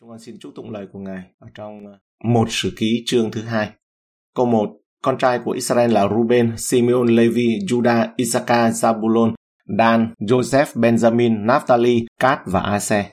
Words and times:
Chúng 0.00 0.08
con 0.08 0.18
xin 0.18 0.38
chúc 0.40 0.52
tụng 0.54 0.70
lời 0.70 0.86
của 0.92 0.98
Ngài 0.98 1.22
ở 1.38 1.48
trong 1.54 1.86
ờ, 1.86 1.98
một 2.24 2.46
sử 2.50 2.72
ký 2.76 3.02
chương 3.06 3.30
thứ 3.30 3.42
hai. 3.42 3.70
Câu 4.34 4.46
1. 4.46 4.70
Con 5.02 5.18
trai 5.18 5.38
của 5.44 5.50
Israel 5.50 5.92
là 5.92 6.08
Ruben, 6.08 6.52
Simeon, 6.56 7.06
Levi, 7.06 7.58
Judah, 7.68 8.08
Issachar, 8.16 8.84
Zabulon, 8.84 9.34
Dan, 9.78 10.14
Joseph, 10.18 10.66
Benjamin, 10.74 11.46
Naphtali, 11.46 12.06
Cát 12.20 12.38
và 12.46 12.60
Ase. 12.60 13.10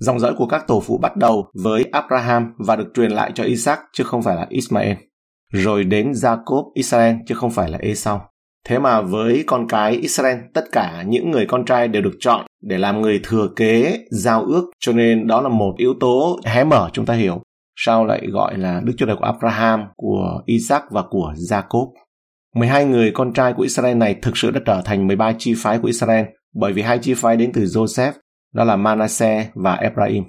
Dòng 0.00 0.20
dõi 0.20 0.34
của 0.38 0.46
các 0.46 0.64
tổ 0.66 0.80
phụ 0.80 0.98
bắt 0.98 1.16
đầu 1.16 1.50
với 1.54 1.84
Abraham 1.92 2.54
và 2.58 2.76
được 2.76 2.88
truyền 2.94 3.10
lại 3.10 3.32
cho 3.34 3.44
Isaac 3.44 3.80
chứ 3.92 4.04
không 4.04 4.22
phải 4.22 4.36
là 4.36 4.46
Ismael. 4.48 4.96
Rồi 5.52 5.84
đến 5.84 6.12
Jacob, 6.12 6.72
Israel 6.74 7.16
chứ 7.26 7.34
không 7.34 7.50
phải 7.50 7.70
là 7.70 7.78
Esau. 7.78 8.30
Thế 8.68 8.78
mà 8.78 9.00
với 9.00 9.44
con 9.46 9.68
cái 9.68 9.92
Israel, 9.92 10.38
tất 10.54 10.64
cả 10.72 11.04
những 11.06 11.30
người 11.30 11.46
con 11.46 11.64
trai 11.64 11.88
đều 11.88 12.02
được 12.02 12.16
chọn 12.20 12.46
để 12.62 12.78
làm 12.78 13.02
người 13.02 13.20
thừa 13.24 13.48
kế 13.56 13.98
giao 14.10 14.42
ước, 14.42 14.70
cho 14.80 14.92
nên 14.92 15.26
đó 15.26 15.40
là 15.40 15.48
một 15.48 15.74
yếu 15.76 15.94
tố 16.00 16.40
hé 16.44 16.64
mở 16.64 16.90
chúng 16.92 17.06
ta 17.06 17.14
hiểu. 17.14 17.42
Sao 17.76 18.04
lại 18.04 18.26
gọi 18.32 18.58
là 18.58 18.80
Đức 18.84 18.92
Chúa 18.96 19.06
Trời 19.06 19.16
của 19.16 19.24
Abraham, 19.24 19.84
của 19.96 20.42
Isaac 20.46 20.82
và 20.90 21.02
của 21.10 21.32
Jacob. 21.36 21.92
12 22.54 22.84
người 22.84 23.10
con 23.14 23.32
trai 23.32 23.52
của 23.52 23.62
Israel 23.62 23.96
này 23.96 24.14
thực 24.22 24.36
sự 24.36 24.50
đã 24.50 24.60
trở 24.66 24.82
thành 24.84 25.06
13 25.06 25.32
chi 25.38 25.54
phái 25.56 25.78
của 25.78 25.86
Israel 25.86 26.24
bởi 26.54 26.72
vì 26.72 26.82
hai 26.82 26.98
chi 26.98 27.14
phái 27.14 27.36
đến 27.36 27.52
từ 27.54 27.62
Joseph, 27.62 28.12
đó 28.54 28.64
là 28.64 28.76
Manasseh 28.76 29.50
và 29.54 29.74
Ephraim. 29.74 30.24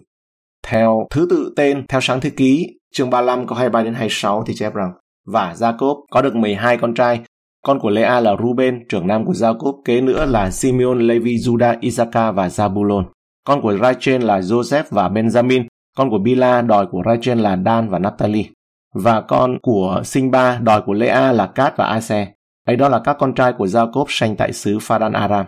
Theo 0.67 1.07
thứ 1.09 1.27
tự 1.29 1.53
tên, 1.55 1.85
theo 1.87 2.01
sáng 2.01 2.21
thế 2.21 2.29
ký, 2.29 2.67
chương 2.93 3.09
35 3.09 3.47
câu 3.47 3.57
23 3.57 3.83
đến 3.83 3.93
26 3.93 4.43
thì 4.47 4.55
chép 4.55 4.73
rằng 4.73 4.91
và 5.25 5.53
Jacob 5.53 6.05
có 6.11 6.21
được 6.21 6.35
12 6.35 6.77
con 6.77 6.93
trai 6.93 7.19
con 7.65 7.79
của 7.79 7.89
Lea 7.89 8.19
là 8.19 8.35
Ruben, 8.43 8.87
trưởng 8.89 9.07
nam 9.07 9.25
của 9.25 9.33
Jacob, 9.33 9.81
kế 9.85 10.01
nữa 10.01 10.25
là 10.25 10.51
Simeon, 10.51 10.99
Levi, 10.99 11.35
Judah, 11.35 11.77
Isaka 11.81 12.31
và 12.31 12.47
Zabulon. 12.47 13.03
Con 13.43 13.61
của 13.61 13.77
Rachel 13.77 14.23
là 14.23 14.39
Joseph 14.39 14.83
và 14.89 15.09
Benjamin. 15.09 15.65
Con 15.97 16.09
của 16.09 16.19
Bila 16.19 16.61
đòi 16.61 16.85
của 16.85 17.01
Rachel 17.05 17.41
là 17.41 17.57
Dan 17.65 17.89
và 17.89 17.99
Naphtali. 17.99 18.49
Và 18.93 19.21
con 19.21 19.57
của 19.61 20.01
sinh 20.05 20.31
ba 20.31 20.59
đòi 20.63 20.81
của 20.81 20.93
Lea 20.93 21.31
là 21.31 21.47
Cát 21.47 21.77
và 21.77 21.85
Ase. 21.85 22.33
Ấy 22.67 22.75
đó 22.75 22.89
là 22.89 22.99
các 23.03 23.17
con 23.19 23.33
trai 23.33 23.53
của 23.53 23.65
Jacob 23.65 24.05
sanh 24.07 24.35
tại 24.35 24.53
xứ 24.53 24.77
Pharan 24.81 25.13
Aram. 25.13 25.45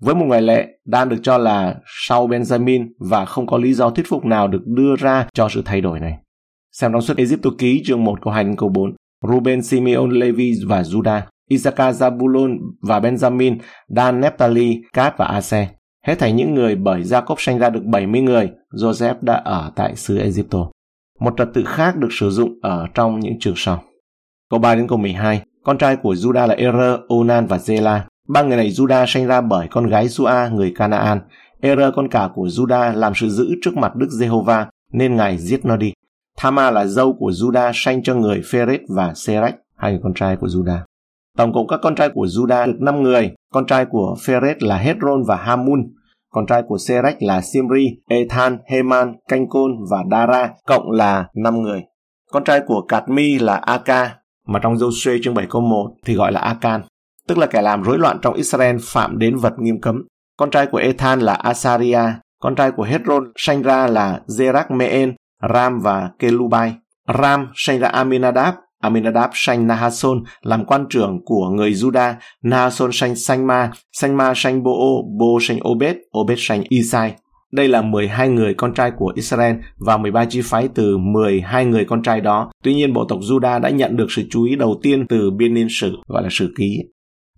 Với 0.00 0.14
một 0.14 0.24
ngoại 0.28 0.42
lệ, 0.42 0.66
Dan 0.84 1.08
được 1.08 1.18
cho 1.22 1.38
là 1.38 1.74
sau 1.86 2.28
Benjamin 2.28 2.88
và 3.00 3.24
không 3.24 3.46
có 3.46 3.58
lý 3.58 3.74
do 3.74 3.90
thuyết 3.90 4.06
phục 4.08 4.24
nào 4.24 4.48
được 4.48 4.62
đưa 4.66 4.96
ra 4.96 5.26
cho 5.34 5.48
sự 5.48 5.62
thay 5.64 5.80
đổi 5.80 6.00
này. 6.00 6.14
Xem 6.72 6.92
trong 6.92 7.02
suốt 7.02 7.16
Egypto 7.16 7.50
ký 7.58 7.82
chương 7.84 8.04
1 8.04 8.22
câu 8.22 8.32
2 8.32 8.44
đến 8.44 8.56
câu 8.56 8.68
4. 8.68 8.94
Ruben, 9.28 9.62
Simeon, 9.62 10.10
Levi 10.10 10.52
và 10.66 10.82
Judah. 10.82 11.20
Isaka 11.48 11.90
Zabulon 11.90 12.58
và 12.82 13.00
Benjamin, 13.00 13.58
Dan, 13.88 14.20
Naphtali, 14.20 14.82
Cát 14.92 15.18
và 15.18 15.26
Ase. 15.26 15.68
Hết 16.06 16.18
thảy 16.18 16.32
những 16.32 16.54
người 16.54 16.76
bởi 16.76 17.02
Jacob 17.02 17.34
sanh 17.38 17.58
ra 17.58 17.70
được 17.70 17.84
70 17.84 18.20
người, 18.20 18.50
Joseph 18.72 19.14
đã 19.20 19.34
ở 19.34 19.72
tại 19.76 19.96
xứ 19.96 20.18
Egypto. 20.18 20.58
Một 21.20 21.34
trật 21.36 21.48
tự 21.54 21.64
khác 21.66 21.96
được 21.96 22.08
sử 22.10 22.30
dụng 22.30 22.58
ở 22.62 22.86
trong 22.94 23.20
những 23.20 23.38
trường 23.40 23.54
sau. 23.56 23.82
Câu 24.50 24.60
3 24.60 24.74
đến 24.74 24.88
câu 24.88 24.98
12, 24.98 25.42
con 25.64 25.78
trai 25.78 25.96
của 25.96 26.14
Judah 26.14 26.46
là 26.46 26.54
Er, 26.54 26.74
Onan 27.08 27.46
và 27.46 27.56
Zela. 27.56 28.00
Ba 28.28 28.42
người 28.42 28.56
này 28.56 28.70
Judah 28.70 29.06
sanh 29.06 29.26
ra 29.26 29.40
bởi 29.40 29.68
con 29.70 29.86
gái 29.86 30.08
Sua, 30.08 30.48
người 30.52 30.72
Canaan. 30.76 31.20
Er 31.60 31.78
con 31.96 32.08
cả 32.08 32.28
của 32.34 32.46
Judah 32.46 32.94
làm 32.94 33.12
sự 33.16 33.28
dữ 33.28 33.48
trước 33.62 33.76
mặt 33.76 33.96
Đức 33.96 34.08
Giê-hô-va, 34.10 34.66
nên 34.92 35.16
ngài 35.16 35.38
giết 35.38 35.64
nó 35.64 35.76
đi. 35.76 35.92
Thama 36.36 36.70
là 36.70 36.86
dâu 36.86 37.12
của 37.12 37.30
Judah 37.30 37.72
sanh 37.74 38.02
cho 38.02 38.14
người 38.14 38.42
Pheret 38.52 38.80
và 38.88 39.14
Serach, 39.14 39.54
hai 39.76 39.92
người 39.92 40.00
con 40.02 40.14
trai 40.14 40.36
của 40.36 40.46
Judah. 40.46 40.78
Tổng 41.38 41.52
cộng 41.52 41.66
các 41.66 41.80
con 41.82 41.94
trai 41.94 42.08
của 42.14 42.26
Judah 42.26 42.66
được 42.66 42.78
5 42.80 43.02
người, 43.02 43.30
con 43.52 43.66
trai 43.66 43.84
của 43.84 44.16
Pheret 44.26 44.62
là 44.62 44.78
Hezron 44.78 45.24
và 45.26 45.36
Hamun, 45.36 45.80
con 46.30 46.46
trai 46.46 46.62
của 46.68 46.78
Serach 46.78 47.16
là 47.20 47.40
Simri, 47.40 47.86
Ethan, 48.08 48.58
Heman, 48.70 49.14
Canh 49.28 49.46
và 49.90 50.04
Dara, 50.10 50.50
cộng 50.66 50.90
là 50.90 51.26
5 51.34 51.62
người. 51.62 51.82
Con 52.30 52.44
trai 52.44 52.60
của 52.66 52.82
Cadmi 52.88 53.38
là 53.38 53.54
Aka, 53.54 54.16
mà 54.46 54.58
trong 54.62 54.74
Joshua 54.74 55.18
chương 55.22 55.34
7 55.34 55.46
câu 55.50 55.62
1 55.62 55.90
thì 56.06 56.14
gọi 56.14 56.32
là 56.32 56.40
Akan, 56.40 56.82
tức 57.28 57.38
là 57.38 57.46
kẻ 57.46 57.62
làm 57.62 57.82
rối 57.82 57.98
loạn 57.98 58.18
trong 58.22 58.34
Israel 58.34 58.76
phạm 58.82 59.18
đến 59.18 59.36
vật 59.36 59.54
nghiêm 59.58 59.80
cấm. 59.80 60.02
Con 60.36 60.50
trai 60.50 60.66
của 60.66 60.78
Ethan 60.78 61.20
là 61.20 61.34
Asaria, 61.34 62.02
con 62.42 62.54
trai 62.54 62.70
của 62.70 62.86
Hezron 62.86 63.32
sanh 63.36 63.62
ra 63.62 63.86
là 63.86 64.20
Zerach 64.26 64.76
Meen, 64.76 65.14
Ram 65.54 65.80
và 65.80 66.10
Kelubai. 66.18 66.74
Ram 67.18 67.48
sanh 67.54 67.78
ra 67.78 67.88
Aminadab, 67.88 68.54
Aminadab 68.82 69.30
sanh 69.34 69.66
Nahason 69.66 70.22
làm 70.42 70.64
quan 70.64 70.86
trưởng 70.90 71.20
của 71.24 71.48
người 71.48 71.72
Juda, 71.72 72.14
Nahason 72.42 72.90
sanh 72.92 73.16
Sanma, 73.16 73.54
Sanma, 73.58 73.72
Sanh-ma 73.92 74.32
sanh 74.36 74.62
Bo, 74.62 74.72
Bo 75.18 75.38
sanh 75.40 75.58
Obed, 75.68 75.96
Obed 76.18 76.38
sanh 76.40 76.62
Isai. 76.68 77.14
Đây 77.52 77.68
là 77.68 77.82
12 77.82 78.28
người 78.28 78.54
con 78.54 78.74
trai 78.74 78.90
của 78.98 79.12
Israel 79.14 79.56
và 79.76 79.96
13 79.96 80.24
chi 80.24 80.40
phái 80.44 80.68
từ 80.74 80.98
12 80.98 81.64
người 81.64 81.84
con 81.84 82.02
trai 82.02 82.20
đó. 82.20 82.50
Tuy 82.62 82.74
nhiên 82.74 82.92
bộ 82.92 83.04
tộc 83.04 83.18
Juda 83.18 83.60
đã 83.60 83.70
nhận 83.70 83.96
được 83.96 84.06
sự 84.10 84.22
chú 84.30 84.44
ý 84.44 84.56
đầu 84.56 84.80
tiên 84.82 85.06
từ 85.08 85.30
biên 85.30 85.54
niên 85.54 85.66
sử, 85.70 85.96
gọi 86.06 86.22
là 86.22 86.28
sử 86.32 86.52
ký. 86.56 86.78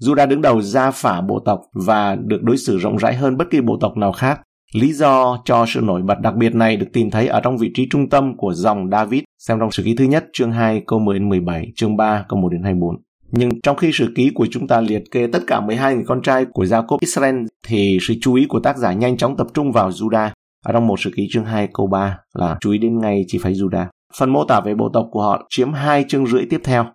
Juda 0.00 0.28
đứng 0.28 0.42
đầu 0.42 0.62
gia 0.62 0.90
phả 0.90 1.20
bộ 1.20 1.42
tộc 1.44 1.60
và 1.86 2.16
được 2.16 2.42
đối 2.42 2.56
xử 2.56 2.78
rộng 2.78 2.96
rãi 2.96 3.14
hơn 3.14 3.36
bất 3.36 3.44
kỳ 3.50 3.60
bộ 3.60 3.78
tộc 3.80 3.96
nào 3.96 4.12
khác. 4.12 4.40
Lý 4.74 4.92
do 4.92 5.38
cho 5.44 5.66
sự 5.68 5.80
nổi 5.80 6.02
bật 6.02 6.20
đặc 6.20 6.34
biệt 6.36 6.54
này 6.54 6.76
được 6.76 6.86
tìm 6.92 7.10
thấy 7.10 7.26
ở 7.26 7.40
trong 7.40 7.58
vị 7.58 7.70
trí 7.74 7.88
trung 7.90 8.08
tâm 8.08 8.36
của 8.36 8.52
dòng 8.52 8.90
David, 8.90 9.22
xem 9.38 9.58
trong 9.60 9.70
sử 9.70 9.82
ký 9.82 9.94
thứ 9.94 10.04
nhất 10.04 10.24
chương 10.32 10.52
2 10.52 10.82
câu 10.86 10.98
10 10.98 11.18
đến 11.18 11.28
17, 11.28 11.72
chương 11.76 11.96
3 11.96 12.24
câu 12.28 12.38
1 12.38 12.48
đến 12.48 12.62
24. 12.62 12.96
Nhưng 13.30 13.60
trong 13.60 13.76
khi 13.76 13.92
sử 13.92 14.12
ký 14.16 14.30
của 14.34 14.46
chúng 14.50 14.68
ta 14.68 14.80
liệt 14.80 15.02
kê 15.10 15.26
tất 15.26 15.42
cả 15.46 15.60
12 15.60 15.94
người 15.94 16.04
con 16.06 16.22
trai 16.22 16.44
của 16.44 16.64
Jacob 16.64 16.98
Israel 17.00 17.36
thì 17.66 17.98
sự 18.00 18.14
chú 18.20 18.34
ý 18.34 18.46
của 18.48 18.60
tác 18.60 18.76
giả 18.76 18.92
nhanh 18.92 19.16
chóng 19.16 19.36
tập 19.36 19.46
trung 19.54 19.72
vào 19.72 19.90
Judah. 19.90 20.30
Ở 20.64 20.72
trong 20.72 20.86
một 20.86 21.00
sử 21.00 21.10
ký 21.16 21.28
chương 21.30 21.44
2 21.44 21.68
câu 21.74 21.86
3 21.86 22.18
là 22.34 22.56
chú 22.60 22.70
ý 22.70 22.78
đến 22.78 22.98
ngay 22.98 23.24
chỉ 23.28 23.38
phải 23.38 23.52
Judah. 23.52 23.86
Phần 24.18 24.30
mô 24.30 24.44
tả 24.44 24.60
về 24.60 24.74
bộ 24.74 24.88
tộc 24.92 25.06
của 25.10 25.22
họ 25.22 25.46
chiếm 25.48 25.72
hai 25.72 26.04
chương 26.08 26.26
rưỡi 26.26 26.42
tiếp 26.50 26.60
theo. 26.64 26.86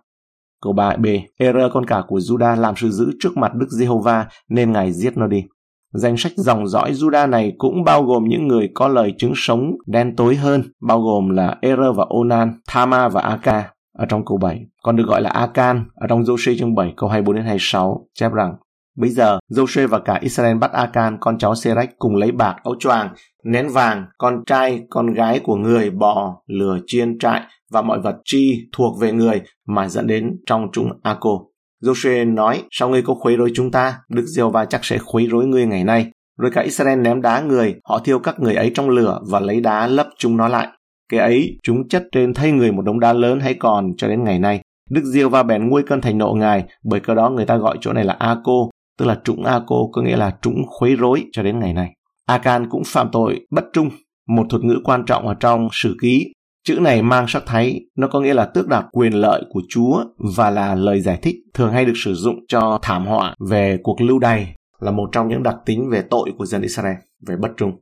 Câu 0.62 0.72
3b, 0.72 1.20
Er 1.38 1.56
con 1.72 1.86
cả 1.86 2.02
của 2.08 2.18
Judah 2.18 2.60
làm 2.60 2.76
sự 2.76 2.90
giữ 2.90 3.10
trước 3.20 3.36
mặt 3.36 3.54
Đức 3.54 3.66
Giê-hô-va 3.70 4.26
nên 4.48 4.72
ngài 4.72 4.92
giết 4.92 5.16
nó 5.16 5.26
đi. 5.26 5.42
Danh 5.96 6.16
sách 6.16 6.32
dòng 6.36 6.68
dõi 6.68 6.92
Juda 6.92 7.30
này 7.30 7.52
cũng 7.58 7.84
bao 7.84 8.02
gồm 8.02 8.24
những 8.28 8.48
người 8.48 8.70
có 8.74 8.88
lời 8.88 9.14
chứng 9.18 9.32
sống 9.36 9.70
đen 9.86 10.16
tối 10.16 10.36
hơn, 10.36 10.62
bao 10.82 11.00
gồm 11.00 11.30
là 11.30 11.56
Er 11.60 11.78
và 11.96 12.04
Onan, 12.08 12.60
Thama 12.68 13.08
và 13.08 13.20
Aka 13.20 13.70
ở 13.98 14.06
trong 14.08 14.24
câu 14.24 14.38
7. 14.38 14.60
Còn 14.82 14.96
được 14.96 15.06
gọi 15.06 15.22
là 15.22 15.30
Akan 15.30 15.84
ở 15.94 16.06
trong 16.06 16.22
Joshua 16.22 16.58
chương 16.58 16.74
7 16.74 16.94
câu 16.96 17.08
24 17.08 17.36
đến 17.36 17.44
26 17.44 18.06
chép 18.14 18.32
rằng 18.32 18.54
Bây 18.96 19.10
giờ, 19.10 19.38
Joshua 19.50 19.88
và 19.88 19.98
cả 19.98 20.18
Israel 20.22 20.56
bắt 20.56 20.72
Akan, 20.72 21.16
con 21.20 21.38
cháu 21.38 21.54
Serach 21.54 21.98
cùng 21.98 22.16
lấy 22.16 22.32
bạc, 22.32 22.56
áo 22.64 22.74
choàng, 22.78 23.14
nén 23.44 23.68
vàng, 23.68 24.04
con 24.18 24.44
trai, 24.46 24.82
con 24.90 25.14
gái 25.14 25.40
của 25.44 25.56
người, 25.56 25.90
bò, 25.90 26.36
lừa 26.46 26.78
chiên 26.86 27.18
trại 27.18 27.40
và 27.70 27.82
mọi 27.82 28.00
vật 28.00 28.16
chi 28.24 28.68
thuộc 28.72 29.00
về 29.00 29.12
người 29.12 29.42
mà 29.66 29.88
dẫn 29.88 30.06
đến 30.06 30.36
trong 30.46 30.68
chúng 30.72 30.90
Ako. 31.02 31.40
Joshua 31.86 32.34
nói, 32.34 32.62
sao 32.70 32.88
ngươi 32.88 33.02
có 33.02 33.14
khuấy 33.14 33.36
rối 33.36 33.50
chúng 33.54 33.70
ta? 33.70 33.98
Đức 34.08 34.24
giê 34.26 34.42
va 34.52 34.64
chắc 34.64 34.84
sẽ 34.84 34.98
khuấy 34.98 35.26
rối 35.26 35.46
ngươi 35.46 35.66
ngày 35.66 35.84
nay. 35.84 36.10
Rồi 36.38 36.50
cả 36.54 36.60
Israel 36.60 37.00
ném 37.00 37.22
đá 37.22 37.40
người, 37.40 37.74
họ 37.84 37.98
thiêu 37.98 38.18
các 38.18 38.40
người 38.40 38.54
ấy 38.54 38.70
trong 38.74 38.90
lửa 38.90 39.20
và 39.30 39.40
lấy 39.40 39.60
đá 39.60 39.86
lấp 39.86 40.06
chúng 40.18 40.36
nó 40.36 40.48
lại. 40.48 40.68
Cái 41.08 41.20
ấy, 41.20 41.58
chúng 41.62 41.88
chất 41.88 42.04
trên 42.12 42.34
thay 42.34 42.52
người 42.52 42.72
một 42.72 42.82
đống 42.82 43.00
đá 43.00 43.12
lớn 43.12 43.40
hay 43.40 43.54
còn 43.54 43.96
cho 43.96 44.08
đến 44.08 44.24
ngày 44.24 44.38
nay. 44.38 44.60
Đức 44.90 45.02
Diêu 45.04 45.28
va 45.28 45.42
bèn 45.42 45.68
nguôi 45.68 45.82
cơn 45.82 46.00
thành 46.00 46.18
nộ 46.18 46.32
ngài, 46.32 46.64
bởi 46.84 47.00
cơ 47.00 47.14
đó 47.14 47.30
người 47.30 47.46
ta 47.46 47.56
gọi 47.56 47.78
chỗ 47.80 47.92
này 47.92 48.04
là 48.04 48.16
A-cô, 48.18 48.70
tức 48.98 49.06
là 49.06 49.18
trũng 49.24 49.44
A-cô, 49.44 49.90
có 49.92 50.02
nghĩa 50.02 50.16
là 50.16 50.32
trũng 50.42 50.62
khuấy 50.66 50.96
rối 50.96 51.24
cho 51.32 51.42
đến 51.42 51.58
ngày 51.58 51.72
nay. 51.72 51.92
Akan 52.26 52.68
cũng 52.70 52.82
phạm 52.86 53.08
tội 53.12 53.40
bất 53.50 53.64
trung, 53.72 53.90
một 54.28 54.46
thuật 54.50 54.64
ngữ 54.64 54.80
quan 54.84 55.04
trọng 55.06 55.28
ở 55.28 55.34
trong 55.40 55.68
sử 55.72 55.96
ký 56.02 56.32
Chữ 56.66 56.78
này 56.80 57.02
mang 57.02 57.24
sắc 57.28 57.42
thái, 57.46 57.80
nó 57.96 58.08
có 58.08 58.20
nghĩa 58.20 58.34
là 58.34 58.44
tước 58.44 58.68
đoạt 58.68 58.84
quyền 58.92 59.12
lợi 59.12 59.42
của 59.50 59.62
Chúa 59.68 60.04
và 60.36 60.50
là 60.50 60.74
lời 60.74 61.00
giải 61.00 61.18
thích 61.22 61.36
thường 61.54 61.72
hay 61.72 61.84
được 61.84 61.92
sử 61.96 62.14
dụng 62.14 62.34
cho 62.48 62.78
thảm 62.82 63.06
họa 63.06 63.34
về 63.48 63.78
cuộc 63.82 64.00
lưu 64.00 64.18
đày 64.18 64.54
là 64.80 64.90
một 64.90 65.08
trong 65.12 65.28
những 65.28 65.42
đặc 65.42 65.56
tính 65.66 65.90
về 65.90 66.02
tội 66.10 66.32
của 66.38 66.46
dân 66.46 66.62
Israel, 66.62 66.96
về 67.26 67.36
bất 67.36 67.48
trung. 67.56 67.72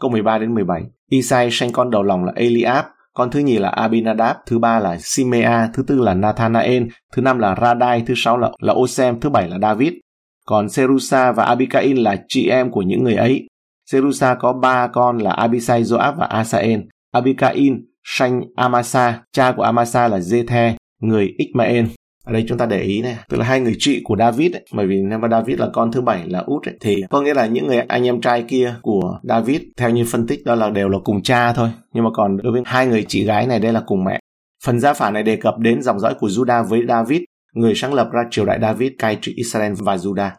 Câu 0.00 0.10
13 0.10 0.38
đến 0.38 0.54
17. 0.54 0.82
Isai 1.10 1.48
sanh 1.50 1.72
con 1.72 1.90
đầu 1.90 2.02
lòng 2.02 2.24
là 2.24 2.32
Eliab, 2.36 2.84
con 3.14 3.30
thứ 3.30 3.40
nhì 3.40 3.58
là 3.58 3.68
Abinadab, 3.68 4.36
thứ 4.46 4.58
ba 4.58 4.78
là 4.78 4.96
Simea, 5.00 5.70
thứ 5.74 5.82
tư 5.82 5.98
là 5.98 6.14
Nathanael, 6.14 6.82
thứ 7.12 7.22
năm 7.22 7.38
là 7.38 7.56
Radai, 7.60 8.02
thứ 8.06 8.14
sáu 8.16 8.38
là, 8.38 8.50
là 8.60 8.72
Osem, 8.72 9.20
thứ 9.20 9.30
bảy 9.30 9.48
là 9.48 9.58
David. 9.58 9.92
Còn 10.46 10.68
Serusa 10.68 11.32
và 11.32 11.44
Abikain 11.44 11.96
là 11.96 12.16
chị 12.28 12.48
em 12.48 12.70
của 12.70 12.82
những 12.82 13.04
người 13.04 13.14
ấy. 13.14 13.46
Serusa 13.90 14.34
có 14.34 14.52
ba 14.52 14.86
con 14.86 15.18
là 15.18 15.30
Abisai, 15.30 15.82
Joab 15.82 16.16
và 16.16 16.26
Asael. 16.26 16.80
Abikain 17.12 17.84
sanh 18.08 18.42
Amasa, 18.56 19.22
cha 19.32 19.52
của 19.52 19.62
Amasa 19.62 20.08
là 20.08 20.18
Zethe, 20.18 20.74
người 21.00 21.34
Ismael. 21.38 21.84
Ở 22.24 22.32
đây 22.32 22.44
chúng 22.48 22.58
ta 22.58 22.66
để 22.66 22.80
ý 22.80 23.02
này, 23.02 23.16
tức 23.28 23.36
là 23.36 23.44
hai 23.44 23.60
người 23.60 23.76
chị 23.78 24.00
của 24.04 24.16
David 24.16 24.52
ấy, 24.52 24.66
bởi 24.72 24.86
vì 24.86 25.02
nếu 25.02 25.18
mà 25.18 25.28
David 25.28 25.58
là 25.58 25.68
con 25.72 25.92
thứ 25.92 26.00
bảy 26.00 26.22
là 26.26 26.38
út 26.38 26.66
ấy, 26.66 26.74
thì 26.80 27.02
có 27.10 27.20
nghĩa 27.20 27.34
là 27.34 27.46
những 27.46 27.66
người 27.66 27.78
anh 27.78 28.06
em 28.06 28.20
trai 28.20 28.44
kia 28.48 28.74
của 28.82 29.18
David 29.22 29.60
theo 29.76 29.90
như 29.90 30.04
phân 30.04 30.26
tích 30.26 30.44
đó 30.44 30.54
là 30.54 30.70
đều 30.70 30.88
là 30.88 30.98
cùng 31.04 31.22
cha 31.22 31.52
thôi, 31.52 31.68
nhưng 31.92 32.04
mà 32.04 32.10
còn 32.14 32.36
đối 32.36 32.52
với 32.52 32.62
hai 32.64 32.86
người 32.86 33.04
chị 33.08 33.24
gái 33.24 33.46
này 33.46 33.60
đây 33.60 33.72
là 33.72 33.82
cùng 33.86 34.04
mẹ. 34.04 34.20
Phần 34.64 34.80
gia 34.80 34.94
phả 34.94 35.10
này 35.10 35.22
đề 35.22 35.36
cập 35.36 35.58
đến 35.58 35.82
dòng 35.82 36.00
dõi 36.00 36.14
của 36.14 36.28
Judah 36.28 36.64
với 36.64 36.82
David, 36.88 37.20
người 37.54 37.74
sáng 37.74 37.94
lập 37.94 38.08
ra 38.12 38.22
triều 38.30 38.44
đại 38.44 38.58
David 38.62 38.92
cai 38.98 39.18
trị 39.22 39.32
Israel 39.36 39.72
và 39.78 39.96
Judah. 39.96 40.30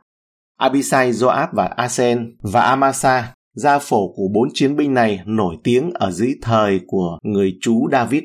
Abisai, 0.58 1.12
Joab 1.12 1.48
và 1.52 1.66
Asen 1.66 2.36
và 2.42 2.62
Amasa 2.62 3.34
gia 3.57 3.80
phổ 3.80 4.13
của 4.15 4.27
bốn 4.33 4.48
chiến 4.54 4.75
binh 4.75 4.94
này 4.94 5.19
nổi 5.25 5.56
tiếng 5.63 5.92
ở 5.94 6.12
dưới 6.12 6.36
thời 6.42 6.81
của 6.88 7.18
người 7.24 7.57
chú 7.62 7.89
David. 7.92 8.24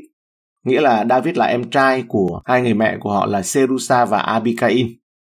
Nghĩa 0.67 0.81
là 0.81 1.05
David 1.11 1.37
là 1.37 1.47
em 1.47 1.71
trai 1.71 2.05
của 2.09 2.41
hai 2.45 2.63
người 2.63 2.75
mẹ 2.75 2.97
của 3.01 3.13
họ 3.13 3.27
là 3.27 3.43
Serusa 3.43 4.05
và 4.05 4.19
Abicain. 4.19 4.87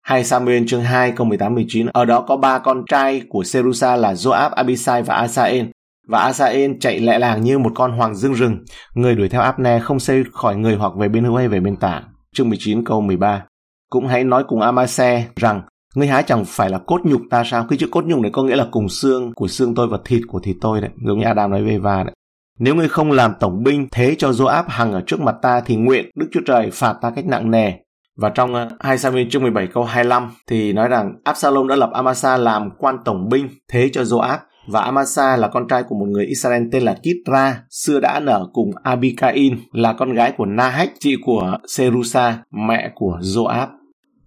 Hai 0.02 0.24
Samuel 0.24 0.64
chương 0.66 0.82
2 0.82 1.12
câu 1.12 1.26
18-19 1.26 1.88
ở 1.92 2.04
đó 2.04 2.20
có 2.20 2.36
ba 2.36 2.58
con 2.58 2.82
trai 2.86 3.22
của 3.28 3.44
Serusa 3.44 3.96
là 3.96 4.12
Joab, 4.12 4.50
Abisai 4.50 5.02
và 5.02 5.14
Asael. 5.14 5.66
Và 6.08 6.18
Asael 6.18 6.72
chạy 6.80 7.00
lẹ 7.00 7.18
làng 7.18 7.42
như 7.42 7.58
một 7.58 7.72
con 7.74 7.92
hoàng 7.92 8.14
dương 8.14 8.34
rừng. 8.34 8.64
Người 8.94 9.14
đuổi 9.14 9.28
theo 9.28 9.40
Abner 9.40 9.82
không 9.82 10.00
xây 10.00 10.24
khỏi 10.32 10.56
người 10.56 10.76
hoặc 10.76 10.92
về 10.96 11.08
bên 11.08 11.24
hữu 11.24 11.36
hay 11.36 11.48
về 11.48 11.60
bên 11.60 11.76
tả. 11.76 12.02
Chương 12.34 12.48
19 12.48 12.84
câu 12.84 13.00
13. 13.00 13.46
Cũng 13.90 14.06
hãy 14.06 14.24
nói 14.24 14.44
cùng 14.48 14.60
Amase 14.60 15.26
rằng 15.36 15.62
Ngươi 15.94 16.06
há 16.06 16.22
chẳng 16.22 16.44
phải 16.46 16.70
là 16.70 16.78
cốt 16.78 17.00
nhục 17.04 17.22
ta 17.30 17.44
sao? 17.44 17.66
Cái 17.68 17.78
chữ 17.78 17.86
cốt 17.90 18.04
nhục 18.04 18.20
này 18.20 18.30
có 18.30 18.42
nghĩa 18.42 18.56
là 18.56 18.66
cùng 18.70 18.88
xương 18.88 19.32
của 19.34 19.48
xương 19.48 19.74
tôi 19.74 19.88
và 19.88 19.98
thịt 20.04 20.22
của 20.28 20.40
thịt 20.40 20.56
tôi 20.60 20.80
đấy. 20.80 20.90
Giống 21.06 21.18
như 21.18 21.24
Adam 21.24 21.50
nói 21.50 21.64
về 21.64 21.78
và 21.78 22.02
đấy. 22.02 22.14
Nếu 22.58 22.74
ngươi 22.74 22.88
không 22.88 23.10
làm 23.10 23.32
tổng 23.40 23.62
binh 23.62 23.88
thế 23.92 24.14
cho 24.18 24.30
Joab 24.30 24.64
hằng 24.68 24.92
ở 24.92 25.02
trước 25.06 25.20
mặt 25.20 25.34
ta 25.42 25.60
thì 25.60 25.76
nguyện 25.76 26.10
Đức 26.14 26.26
Chúa 26.32 26.40
Trời 26.46 26.70
phạt 26.72 26.94
ta 27.02 27.10
cách 27.10 27.26
nặng 27.26 27.50
nề. 27.50 27.72
Và 28.16 28.28
trong 28.28 28.54
ờ, 28.54 28.68
2 28.80 28.98
Samuel 28.98 29.28
chương 29.30 29.42
17 29.42 29.66
câu 29.66 29.84
25 29.84 30.30
thì 30.46 30.72
nói 30.72 30.88
rằng 30.88 31.14
Absalom 31.24 31.68
đã 31.68 31.76
lập 31.76 31.90
Amasa 31.92 32.36
làm 32.36 32.70
quan 32.78 32.96
tổng 33.04 33.28
binh 33.28 33.48
thế 33.72 33.88
cho 33.92 34.02
Joab 34.02 34.38
và 34.66 34.80
Amasa 34.80 35.36
là 35.36 35.48
con 35.48 35.68
trai 35.68 35.82
của 35.82 35.94
một 35.94 36.06
người 36.08 36.26
Israel 36.26 36.62
tên 36.72 36.82
là 36.82 36.96
Kitra, 37.02 37.62
xưa 37.70 38.00
đã 38.00 38.20
nở 38.20 38.46
cùng 38.52 38.70
Abikain 38.82 39.58
là 39.72 39.92
con 39.92 40.12
gái 40.12 40.32
của 40.36 40.46
Nahach, 40.46 40.90
chị 40.98 41.16
của 41.24 41.58
Serusa, 41.68 42.38
mẹ 42.68 42.90
của 42.94 43.18
Joab. 43.22 43.66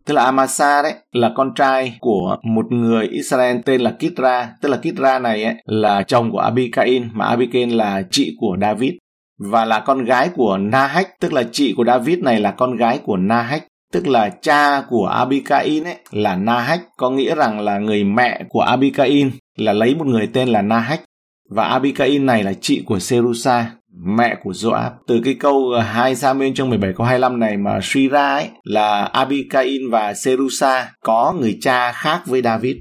Tức 0.08 0.14
là 0.14 0.24
Amasa 0.24 0.82
đấy 0.82 0.94
là 1.12 1.32
con 1.36 1.54
trai 1.56 1.98
của 2.00 2.38
một 2.44 2.72
người 2.72 3.08
Israel 3.08 3.58
tên 3.66 3.82
là 3.82 3.92
Kitra, 4.00 4.50
tức 4.62 4.70
là 4.70 4.78
Kitra 4.78 5.20
này 5.20 5.44
ấy, 5.44 5.56
là 5.66 6.04
chồng 6.04 6.32
của 6.32 6.40
Abikain 6.40 7.10
mà 7.14 7.26
Abikain 7.26 7.70
là 7.70 8.04
chị 8.12 8.36
của 8.40 8.58
David. 8.62 8.94
Và 9.40 9.66
là 9.66 9.80
con 9.80 10.04
gái 10.04 10.30
của 10.36 10.58
Nahach, 10.58 11.20
tức 11.20 11.34
là 11.34 11.44
chị 11.52 11.74
của 11.78 11.86
David 11.86 12.20
này 12.20 12.40
là 12.40 12.52
con 12.52 12.78
gái 12.78 13.00
của 13.04 13.18
Nahach 13.18 13.64
tức 13.94 14.08
là 14.08 14.30
cha 14.30 14.82
của 14.90 15.06
Abikain 15.06 15.84
ấy 15.84 15.96
là 16.12 16.36
Nahach 16.36 16.82
có 16.98 17.10
nghĩa 17.10 17.36
rằng 17.36 17.60
là 17.60 17.80
người 17.80 18.04
mẹ 18.04 18.44
của 18.50 18.62
Abikain 18.62 19.32
là 19.58 19.74
lấy 19.74 19.96
một 19.96 20.08
người 20.08 20.30
tên 20.34 20.48
là 20.48 20.62
Nahach 20.62 21.02
và 21.50 21.64
Abikain 21.64 22.26
này 22.26 22.44
là 22.44 22.54
chị 22.62 22.84
của 22.86 23.00
Serusa 23.00 23.72
mẹ 24.06 24.36
của 24.44 24.52
Joab. 24.52 24.92
Từ 25.08 25.22
cái 25.24 25.34
câu 25.34 25.70
ờ, 25.70 25.82
2 25.82 26.16
Samuel 26.16 26.54
chương 26.54 26.70
17 26.70 26.94
câu 26.94 27.06
25 27.06 27.40
này 27.40 27.58
mà 27.58 27.80
suy 27.84 28.08
ra 28.08 28.30
ấy 28.30 28.50
là 28.64 29.04
Abikain 29.04 29.90
và 29.90 30.14
Serusa 30.14 30.92
có 31.04 31.36
người 31.40 31.58
cha 31.62 31.92
khác 31.92 32.22
với 32.26 32.42
David 32.42 32.76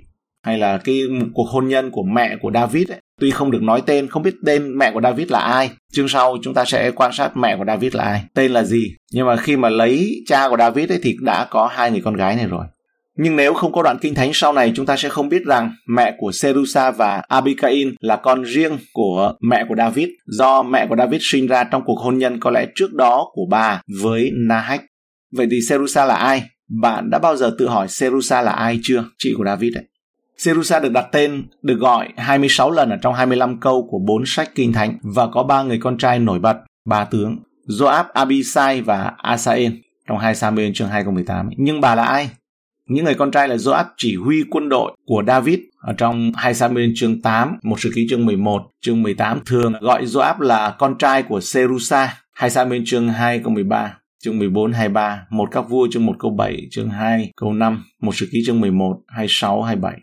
hay 0.46 0.58
là 0.58 0.78
cái 0.78 1.02
cuộc 1.34 1.48
hôn 1.48 1.68
nhân 1.68 1.90
của 1.90 2.02
mẹ 2.02 2.36
của 2.40 2.50
David 2.54 2.90
ấy. 2.90 3.00
Tuy 3.20 3.30
không 3.30 3.50
được 3.50 3.62
nói 3.62 3.82
tên, 3.86 4.08
không 4.08 4.22
biết 4.22 4.34
tên 4.46 4.78
mẹ 4.78 4.90
của 4.92 5.00
David 5.00 5.30
là 5.30 5.38
ai. 5.38 5.70
Chương 5.92 6.08
sau 6.08 6.36
chúng 6.42 6.54
ta 6.54 6.64
sẽ 6.64 6.90
quan 6.90 7.12
sát 7.12 7.36
mẹ 7.36 7.56
của 7.56 7.64
David 7.66 7.94
là 7.94 8.04
ai, 8.04 8.24
tên 8.34 8.52
là 8.52 8.62
gì. 8.62 8.94
Nhưng 9.12 9.26
mà 9.26 9.36
khi 9.36 9.56
mà 9.56 9.68
lấy 9.68 10.22
cha 10.26 10.48
của 10.48 10.56
David 10.56 10.92
ấy 10.92 10.98
thì 11.02 11.16
đã 11.20 11.46
có 11.50 11.66
hai 11.66 11.90
người 11.90 12.00
con 12.04 12.16
gái 12.16 12.36
này 12.36 12.46
rồi. 12.46 12.66
Nhưng 13.16 13.36
nếu 13.36 13.54
không 13.54 13.72
có 13.72 13.82
đoạn 13.82 13.98
kinh 14.00 14.14
thánh 14.14 14.30
sau 14.34 14.52
này 14.52 14.72
chúng 14.74 14.86
ta 14.86 14.96
sẽ 14.96 15.08
không 15.08 15.28
biết 15.28 15.44
rằng 15.44 15.72
mẹ 15.88 16.14
của 16.18 16.32
Serusa 16.32 16.90
và 16.90 17.22
Abikain 17.28 17.94
là 18.00 18.16
con 18.16 18.42
riêng 18.42 18.78
của 18.92 19.32
mẹ 19.40 19.64
của 19.68 19.74
David 19.76 20.08
do 20.26 20.62
mẹ 20.62 20.86
của 20.88 20.96
David 20.96 21.20
sinh 21.24 21.46
ra 21.46 21.64
trong 21.64 21.82
cuộc 21.84 21.98
hôn 21.98 22.18
nhân 22.18 22.40
có 22.40 22.50
lẽ 22.50 22.66
trước 22.74 22.92
đó 22.94 23.26
của 23.32 23.46
bà 23.50 23.80
với 24.02 24.30
Nahach. 24.34 24.82
Vậy 25.32 25.46
thì 25.50 25.60
Serusa 25.68 26.04
là 26.04 26.14
ai? 26.14 26.42
Bạn 26.82 27.10
đã 27.10 27.18
bao 27.18 27.36
giờ 27.36 27.54
tự 27.58 27.68
hỏi 27.68 27.88
Serusa 27.88 28.42
là 28.42 28.52
ai 28.52 28.78
chưa? 28.82 29.04
Chị 29.18 29.34
của 29.36 29.44
David 29.44 29.76
ấy. 29.76 29.84
Serusa 30.38 30.80
được 30.80 30.92
đặt 30.92 31.06
tên, 31.12 31.48
được 31.62 31.78
gọi 31.78 32.08
26 32.16 32.70
lần 32.70 32.90
ở 32.90 32.96
trong 33.02 33.14
25 33.14 33.60
câu 33.60 33.88
của 33.90 33.98
bốn 34.06 34.26
sách 34.26 34.50
kinh 34.54 34.72
thánh 34.72 34.98
và 35.02 35.26
có 35.26 35.42
ba 35.42 35.62
người 35.62 35.78
con 35.82 35.98
trai 35.98 36.18
nổi 36.18 36.38
bật, 36.38 36.56
ba 36.86 37.04
tướng, 37.04 37.38
Joab, 37.68 38.04
Abisai 38.12 38.80
và 38.80 39.12
Asael 39.18 39.72
trong 40.08 40.18
2 40.18 40.34
Samuel 40.34 40.72
chương 40.74 40.88
2 40.88 41.04
câu 41.04 41.12
18. 41.12 41.48
Nhưng 41.56 41.80
bà 41.80 41.94
là 41.94 42.04
ai? 42.04 42.30
Những 42.88 43.04
người 43.04 43.14
con 43.14 43.30
trai 43.30 43.48
là 43.48 43.56
Joab 43.56 43.84
chỉ 43.96 44.16
huy 44.16 44.42
quân 44.50 44.68
đội 44.68 44.92
của 45.06 45.22
David 45.26 45.58
ở 45.80 45.92
trong 45.92 46.32
2 46.34 46.54
Samuel 46.54 46.90
chương 46.94 47.20
8, 47.20 47.58
một 47.62 47.80
sự 47.80 47.90
ký 47.94 48.06
chương 48.10 48.26
11, 48.26 48.62
chương 48.80 49.02
18 49.02 49.40
thường 49.46 49.72
gọi 49.80 50.04
Joab 50.04 50.40
là 50.40 50.76
con 50.78 50.98
trai 50.98 51.22
của 51.22 51.40
Serusa. 51.40 52.14
2 52.32 52.50
Samuel 52.50 52.82
chương 52.86 53.08
2 53.08 53.38
câu 53.38 53.52
13, 53.52 53.98
chương 54.22 54.38
14 54.38 54.72
23, 54.72 55.26
một 55.30 55.48
các 55.50 55.60
vua 55.68 55.88
chương 55.90 56.06
1 56.06 56.12
câu 56.18 56.30
7, 56.30 56.68
chương 56.70 56.90
2 56.90 57.32
câu 57.36 57.52
5, 57.52 57.84
một 58.02 58.14
sự 58.14 58.28
ký 58.32 58.42
chương 58.46 58.60
11, 58.60 59.00
26 59.08 59.62
27. 59.62 60.00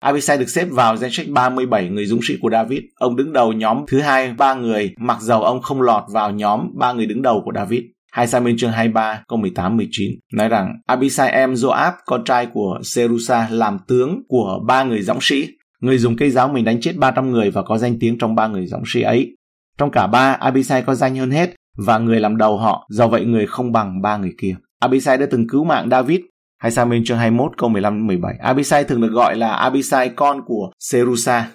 Abisai 0.00 0.38
được 0.38 0.48
xếp 0.48 0.66
vào 0.70 0.96
danh 0.96 1.10
sách 1.10 1.26
37 1.28 1.88
người 1.88 2.06
dũng 2.06 2.20
sĩ 2.22 2.34
của 2.40 2.50
David. 2.50 2.80
Ông 2.94 3.16
đứng 3.16 3.32
đầu 3.32 3.52
nhóm 3.52 3.84
thứ 3.88 4.00
hai 4.00 4.32
ba 4.32 4.54
người, 4.54 4.94
mặc 4.98 5.18
dầu 5.20 5.42
ông 5.42 5.62
không 5.62 5.82
lọt 5.82 6.02
vào 6.12 6.30
nhóm 6.30 6.68
ba 6.74 6.92
người 6.92 7.06
đứng 7.06 7.22
đầu 7.22 7.42
của 7.44 7.52
David. 7.54 7.82
2 8.12 8.26
Samuel 8.26 8.56
chương 8.58 8.72
23 8.72 9.22
câu 9.28 9.38
18 9.38 9.76
19 9.76 10.10
nói 10.32 10.48
rằng 10.48 10.74
Abisai 10.86 11.30
em 11.30 11.54
Joab 11.54 11.92
con 12.04 12.24
trai 12.24 12.46
của 12.46 12.80
Serusa 12.82 13.48
làm 13.50 13.78
tướng 13.88 14.22
của 14.28 14.60
ba 14.66 14.84
người 14.84 15.02
dõng 15.02 15.18
sĩ. 15.20 15.48
Người 15.80 15.98
dùng 15.98 16.16
cây 16.16 16.30
giáo 16.30 16.48
mình 16.48 16.64
đánh 16.64 16.80
chết 16.80 16.96
300 16.96 17.30
người 17.30 17.50
và 17.50 17.62
có 17.62 17.78
danh 17.78 17.98
tiếng 18.00 18.18
trong 18.18 18.34
ba 18.34 18.46
người 18.46 18.66
dõng 18.66 18.82
sĩ 18.86 19.02
ấy. 19.02 19.36
Trong 19.78 19.90
cả 19.90 20.06
ba, 20.06 20.32
Abisai 20.32 20.82
có 20.82 20.94
danh 20.94 21.16
hơn 21.16 21.30
hết 21.30 21.54
và 21.86 21.98
người 21.98 22.20
làm 22.20 22.36
đầu 22.36 22.58
họ, 22.58 22.86
do 22.90 23.08
vậy 23.08 23.24
người 23.24 23.46
không 23.46 23.72
bằng 23.72 24.02
ba 24.02 24.16
người 24.16 24.32
kia. 24.38 24.56
Abisai 24.80 25.18
đã 25.18 25.26
từng 25.30 25.48
cứu 25.48 25.64
mạng 25.64 25.88
David 25.90 26.20
2 26.58 26.72
Samuel 26.72 27.02
chương 27.04 27.18
21 27.18 27.52
câu 27.58 27.68
15 27.68 28.06
17. 28.06 28.34
Abisai 28.40 28.84
thường 28.84 29.00
được 29.00 29.12
gọi 29.12 29.36
là 29.36 29.54
Abisai 29.54 30.08
con 30.08 30.40
của 30.46 30.70
Serusa. 30.78 31.48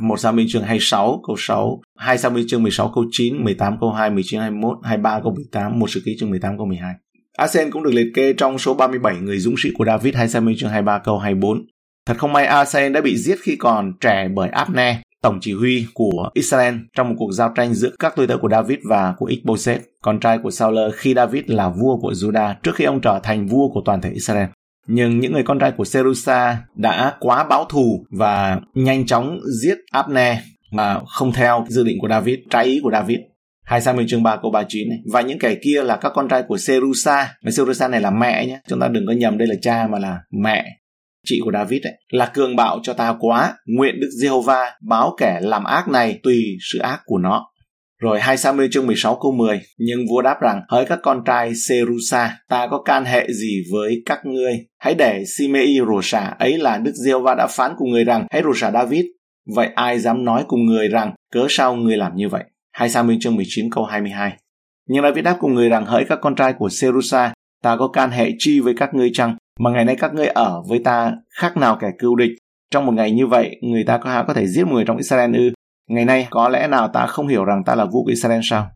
1 0.00 0.16
Minh 0.34 0.46
chương 0.48 0.62
26 0.62 1.22
câu 1.26 1.36
6, 1.38 1.80
2 1.98 2.18
Minh 2.32 2.44
chương 2.48 2.62
16 2.62 2.92
câu 2.94 3.04
9, 3.10 3.44
18 3.44 3.76
câu 3.80 3.90
2, 3.90 4.10
19 4.10 4.40
21, 4.40 4.78
23 4.82 5.20
câu 5.22 5.34
18, 5.34 5.78
một 5.78 5.90
sự 5.90 6.02
ký 6.04 6.16
chương 6.20 6.30
18 6.30 6.56
câu 6.56 6.66
12. 6.66 6.94
Asen 7.36 7.70
cũng 7.70 7.82
được 7.82 7.90
liệt 7.94 8.06
kê 8.14 8.32
trong 8.32 8.58
số 8.58 8.74
37 8.74 9.16
người 9.16 9.38
dũng 9.38 9.54
sĩ 9.58 9.70
của 9.74 9.84
David 9.84 10.14
2 10.14 10.28
Samuel 10.28 10.56
chương 10.58 10.70
23 10.70 10.98
câu 10.98 11.18
24. 11.18 11.66
Thật 12.06 12.18
không 12.18 12.32
may 12.32 12.46
Asen 12.46 12.92
đã 12.92 13.00
bị 13.00 13.16
giết 13.16 13.38
khi 13.42 13.56
còn 13.56 13.92
trẻ 14.00 14.28
bởi 14.34 14.48
Abner, 14.48 14.96
tổng 15.22 15.38
chỉ 15.40 15.52
huy 15.52 15.86
của 15.94 16.30
Israel 16.34 16.74
trong 16.96 17.08
một 17.08 17.14
cuộc 17.18 17.32
giao 17.32 17.52
tranh 17.56 17.74
giữa 17.74 17.90
các 17.98 18.12
tôi 18.16 18.26
tớ 18.26 18.36
của 18.36 18.48
David 18.48 18.78
và 18.84 19.14
của 19.18 19.26
Ichboset, 19.26 19.80
con 20.02 20.20
trai 20.20 20.38
của 20.42 20.50
Saul 20.50 20.78
khi 20.94 21.14
David 21.14 21.44
là 21.46 21.68
vua 21.68 21.96
của 21.96 22.12
Judah 22.12 22.54
trước 22.62 22.74
khi 22.74 22.84
ông 22.84 23.00
trở 23.00 23.20
thành 23.22 23.46
vua 23.46 23.68
của 23.68 23.82
toàn 23.84 24.00
thể 24.00 24.10
Israel. 24.10 24.46
Nhưng 24.86 25.20
những 25.20 25.32
người 25.32 25.42
con 25.42 25.58
trai 25.58 25.72
của 25.72 25.84
Serusa 25.84 26.58
đã 26.74 27.14
quá 27.20 27.44
báo 27.44 27.64
thù 27.64 28.06
và 28.10 28.60
nhanh 28.74 29.06
chóng 29.06 29.38
giết 29.62 29.78
Abner 29.90 30.38
mà 30.70 31.00
không 31.06 31.32
theo 31.32 31.66
dự 31.68 31.84
định 31.84 31.98
của 32.00 32.08
David, 32.08 32.38
trái 32.50 32.64
ý 32.64 32.80
của 32.82 32.90
David. 32.92 33.18
2 33.64 33.80
Samuel 33.80 34.06
chương 34.08 34.22
3 34.22 34.36
câu 34.36 34.50
39 34.50 34.88
này. 34.88 34.98
Và 35.12 35.20
những 35.20 35.38
kẻ 35.38 35.54
kia 35.62 35.82
là 35.82 35.96
các 35.96 36.12
con 36.14 36.28
trai 36.28 36.42
của 36.42 36.58
Serusa. 36.58 37.34
Và 37.42 37.50
Serusa 37.50 37.88
này 37.88 38.00
là 38.00 38.10
mẹ 38.10 38.46
nhé. 38.46 38.60
Chúng 38.68 38.80
ta 38.80 38.88
đừng 38.88 39.06
có 39.06 39.12
nhầm 39.12 39.38
đây 39.38 39.48
là 39.48 39.54
cha 39.62 39.86
mà 39.90 39.98
là 39.98 40.18
mẹ 40.30 40.64
chị 41.26 41.40
của 41.44 41.52
David 41.52 41.86
ấy, 41.86 41.92
là 42.10 42.26
cường 42.26 42.56
bạo 42.56 42.80
cho 42.82 42.92
ta 42.92 43.16
quá, 43.18 43.54
nguyện 43.66 44.00
Đức 44.00 44.08
Giê-hô-va 44.20 44.72
báo 44.88 45.14
kẻ 45.18 45.38
làm 45.42 45.64
ác 45.64 45.88
này 45.88 46.20
tùy 46.22 46.44
sự 46.72 46.78
ác 46.78 47.00
của 47.04 47.18
nó. 47.18 47.46
Rồi 48.02 48.20
2 48.20 48.36
Samuel 48.36 48.68
chương 48.70 48.86
16 48.86 49.18
câu 49.22 49.32
10, 49.32 49.60
nhưng 49.78 50.00
vua 50.10 50.22
đáp 50.22 50.40
rằng, 50.40 50.60
hỡi 50.68 50.86
các 50.86 50.98
con 51.02 51.22
trai 51.24 51.52
Serusa, 51.54 52.38
ta 52.48 52.66
có 52.70 52.82
can 52.82 53.04
hệ 53.04 53.26
gì 53.32 53.62
với 53.72 54.02
các 54.06 54.20
ngươi? 54.24 54.52
Hãy 54.78 54.94
để 54.94 55.24
Simei 55.36 55.78
rủa 55.86 56.00
xả 56.02 56.34
ấy 56.38 56.58
là 56.58 56.78
Đức 56.78 56.92
Diêu 57.04 57.20
va 57.20 57.34
đã 57.34 57.46
phán 57.50 57.72
cùng 57.76 57.90
người 57.90 58.04
rằng, 58.04 58.26
hãy 58.30 58.42
rủa 58.42 58.52
xả 58.54 58.70
David. 58.70 59.04
Vậy 59.56 59.68
ai 59.74 59.98
dám 59.98 60.24
nói 60.24 60.44
cùng 60.48 60.66
người 60.66 60.88
rằng, 60.88 61.14
cớ 61.32 61.46
sao 61.48 61.74
người 61.74 61.96
làm 61.96 62.16
như 62.16 62.28
vậy? 62.28 62.44
2 62.72 62.88
Samuel 62.88 63.18
chương 63.20 63.36
19 63.36 63.70
câu 63.70 63.84
22. 63.84 64.32
Nhưng 64.88 65.02
David 65.02 65.24
đáp 65.24 65.36
cùng 65.40 65.54
người 65.54 65.68
rằng, 65.68 65.86
hỡi 65.86 66.04
các 66.08 66.18
con 66.22 66.34
trai 66.34 66.52
của 66.52 66.68
Serusa, 66.68 67.32
ta 67.62 67.76
có 67.76 67.88
can 67.88 68.10
hệ 68.10 68.30
chi 68.38 68.60
với 68.60 68.74
các 68.76 68.94
ngươi 68.94 69.10
chăng? 69.14 69.36
Mà 69.60 69.70
ngày 69.70 69.84
nay 69.84 69.96
các 69.96 70.14
ngươi 70.14 70.26
ở 70.26 70.62
với 70.68 70.78
ta 70.78 71.12
khác 71.38 71.56
nào 71.56 71.78
kẻ 71.80 71.88
cưu 71.98 72.16
địch. 72.16 72.30
Trong 72.70 72.86
một 72.86 72.92
ngày 72.92 73.10
như 73.12 73.26
vậy, 73.26 73.56
người 73.62 73.84
ta 73.84 73.98
có, 73.98 74.24
có 74.28 74.34
thể 74.34 74.46
giết 74.46 74.64
một 74.64 74.72
người 74.72 74.84
trong 74.86 74.96
Israel 74.96 75.36
ư? 75.36 75.50
Ngày 75.92 76.04
nay, 76.04 76.26
có 76.30 76.48
lẽ 76.48 76.68
nào 76.68 76.88
ta 76.88 77.06
không 77.06 77.28
hiểu 77.28 77.44
rằng 77.44 77.64
ta 77.64 77.74
là 77.74 77.84
vua 77.84 78.02
của 78.02 78.10
Israel 78.10 78.40
sao? 78.42 78.70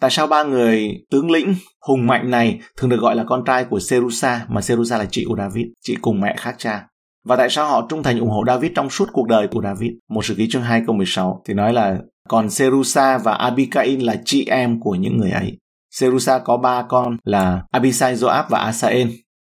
Tại 0.00 0.10
sao 0.10 0.26
ba 0.26 0.42
người 0.42 0.90
tướng 1.10 1.30
lĩnh 1.30 1.54
hùng 1.86 2.06
mạnh 2.06 2.30
này 2.30 2.60
thường 2.76 2.90
được 2.90 3.00
gọi 3.00 3.16
là 3.16 3.24
con 3.26 3.44
trai 3.46 3.64
của 3.64 3.80
Serusa, 3.80 4.46
mà 4.48 4.60
Serusa 4.60 4.98
là 4.98 5.06
chị 5.10 5.24
của 5.28 5.36
David, 5.36 5.66
chị 5.82 5.96
cùng 6.00 6.20
mẹ 6.20 6.34
khác 6.38 6.54
cha? 6.58 6.86
Và 7.24 7.36
tại 7.36 7.50
sao 7.50 7.66
họ 7.66 7.86
trung 7.88 8.02
thành 8.02 8.18
ủng 8.18 8.30
hộ 8.30 8.44
David 8.46 8.72
trong 8.74 8.90
suốt 8.90 9.08
cuộc 9.12 9.28
đời 9.28 9.48
của 9.48 9.62
David? 9.62 9.90
Một 10.08 10.24
sử 10.24 10.34
ký 10.34 10.48
chương 10.50 10.62
2 10.62 10.82
câu 10.86 10.96
16 10.96 11.42
thì 11.46 11.54
nói 11.54 11.72
là 11.72 11.98
còn 12.28 12.50
Serusa 12.50 13.18
và 13.18 13.32
Abikain 13.32 14.00
là 14.00 14.16
chị 14.24 14.44
em 14.44 14.80
của 14.80 14.94
những 14.94 15.18
người 15.18 15.30
ấy. 15.30 15.58
Serusa 15.90 16.38
có 16.38 16.56
ba 16.56 16.82
con 16.88 17.16
là 17.24 17.62
Abisai, 17.70 18.14
Joab 18.14 18.44
và 18.48 18.58
Asael. 18.58 19.08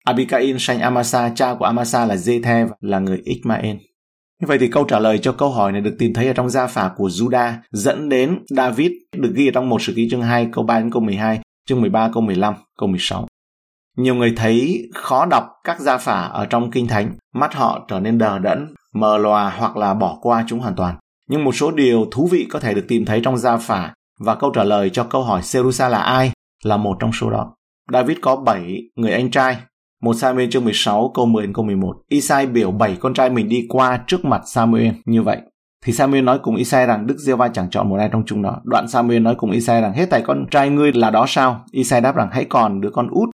Abikain 0.05 0.57
sanh 0.59 0.81
Amasa, 0.81 1.33
cha 1.35 1.55
của 1.55 1.65
Amasa 1.65 2.07
là 2.07 2.15
Zethe 2.15 2.69
là 2.81 2.99
người 2.99 3.21
Ismael. 3.25 3.77
Như 4.43 4.47
vậy 4.47 4.59
thì 4.59 4.69
câu 4.69 4.85
trả 4.85 4.99
lời 4.99 5.19
cho 5.19 5.33
câu 5.33 5.51
hỏi 5.51 5.73
này 5.73 5.81
được 5.81 5.97
tìm 5.99 6.15
thấy 6.15 6.27
ở 6.27 6.33
trong 6.33 6.51
gia 6.51 6.67
phả 6.67 6.91
của 6.97 7.09
Juda 7.09 7.53
dẫn 7.71 8.09
đến 8.09 8.39
David 8.49 8.91
được 9.17 9.33
ghi 9.35 9.49
ở 9.49 9.51
trong 9.55 9.69
một 9.69 9.83
sử 9.83 9.93
ký 9.97 10.09
chương 10.11 10.23
2 10.23 10.49
câu 10.53 10.65
3 10.65 10.79
đến 10.79 10.91
câu 10.91 11.03
12, 11.03 11.41
chương 11.69 11.81
13 11.81 12.11
câu 12.15 12.23
15, 12.23 12.55
câu 12.79 12.89
16. 12.89 13.27
Nhiều 13.97 14.15
người 14.15 14.33
thấy 14.37 14.89
khó 14.95 15.27
đọc 15.27 15.49
các 15.65 15.81
gia 15.81 15.99
phả 15.99 16.21
ở 16.23 16.47
trong 16.47 16.71
kinh 16.71 16.87
thánh, 16.87 17.15
mắt 17.35 17.55
họ 17.55 17.85
trở 17.89 18.01
nên 18.01 18.19
đờ 18.19 18.39
đẫn, 18.39 18.75
mờ 18.95 19.19
lòa 19.19 19.51
hoặc 19.51 19.77
là 19.77 19.95
bỏ 19.95 20.19
qua 20.23 20.45
chúng 20.49 20.61
hoàn 20.61 20.75
toàn. 20.75 20.97
Nhưng 21.29 21.45
một 21.45 21.53
số 21.53 21.71
điều 21.71 22.07
thú 22.11 22.29
vị 22.33 22.47
có 22.51 22.61
thể 22.61 22.75
được 22.75 22.85
tìm 22.89 23.05
thấy 23.05 23.21
trong 23.25 23.39
gia 23.39 23.57
phả 23.57 23.95
và 24.21 24.35
câu 24.35 24.51
trả 24.55 24.65
lời 24.65 24.91
cho 24.91 25.05
câu 25.05 25.23
hỏi 25.23 25.43
Serusa 25.43 25.89
là 25.89 25.99
ai 25.99 26.33
là 26.65 26.77
một 26.77 26.97
trong 27.01 27.13
số 27.13 27.31
đó. 27.31 27.55
David 27.93 28.19
có 28.23 28.37
7 28.37 28.83
người 28.97 29.13
anh 29.13 29.31
trai. 29.31 29.57
Một 30.03 30.15
Samuel 30.15 30.49
chương 30.51 30.65
16 30.65 31.11
câu 31.15 31.27
10 31.27 31.49
câu 31.55 31.65
11. 31.65 31.97
Isai 32.09 32.47
biểu 32.47 32.71
bảy 32.71 32.97
con 33.01 33.15
trai 33.15 33.31
mình 33.31 33.49
đi 33.49 33.67
qua 33.69 34.05
trước 34.07 34.25
mặt 34.25 34.43
Samuel 34.47 34.93
như 35.05 35.23
vậy. 35.23 35.39
Thì 35.85 35.93
Samuel 35.93 36.25
nói 36.25 36.39
cùng 36.43 36.57
Isai 36.57 36.87
rằng 36.87 37.07
Đức 37.07 37.17
Giê-va 37.19 37.49
chẳng 37.49 37.71
chọn 37.71 37.89
một 37.89 37.97
ai 37.97 38.09
trong 38.13 38.23
chúng 38.27 38.43
đó. 38.43 38.61
Đoạn 38.65 38.89
Samuel 38.89 39.23
nói 39.23 39.35
cùng 39.35 39.51
Isai 39.51 39.81
rằng, 39.81 39.93
hết 39.93 40.11
tài 40.11 40.23
con 40.23 40.47
trai 40.51 40.71
ngươi 40.71 40.93
là 40.93 41.11
đó 41.11 41.25
sao? 41.29 41.65
Isai 41.73 42.01
đáp 42.01 42.17
rằng, 42.17 42.29
hãy 42.33 42.45
còn 42.45 42.81
đứa 42.81 42.91
con 42.91 43.09
út. 43.11 43.29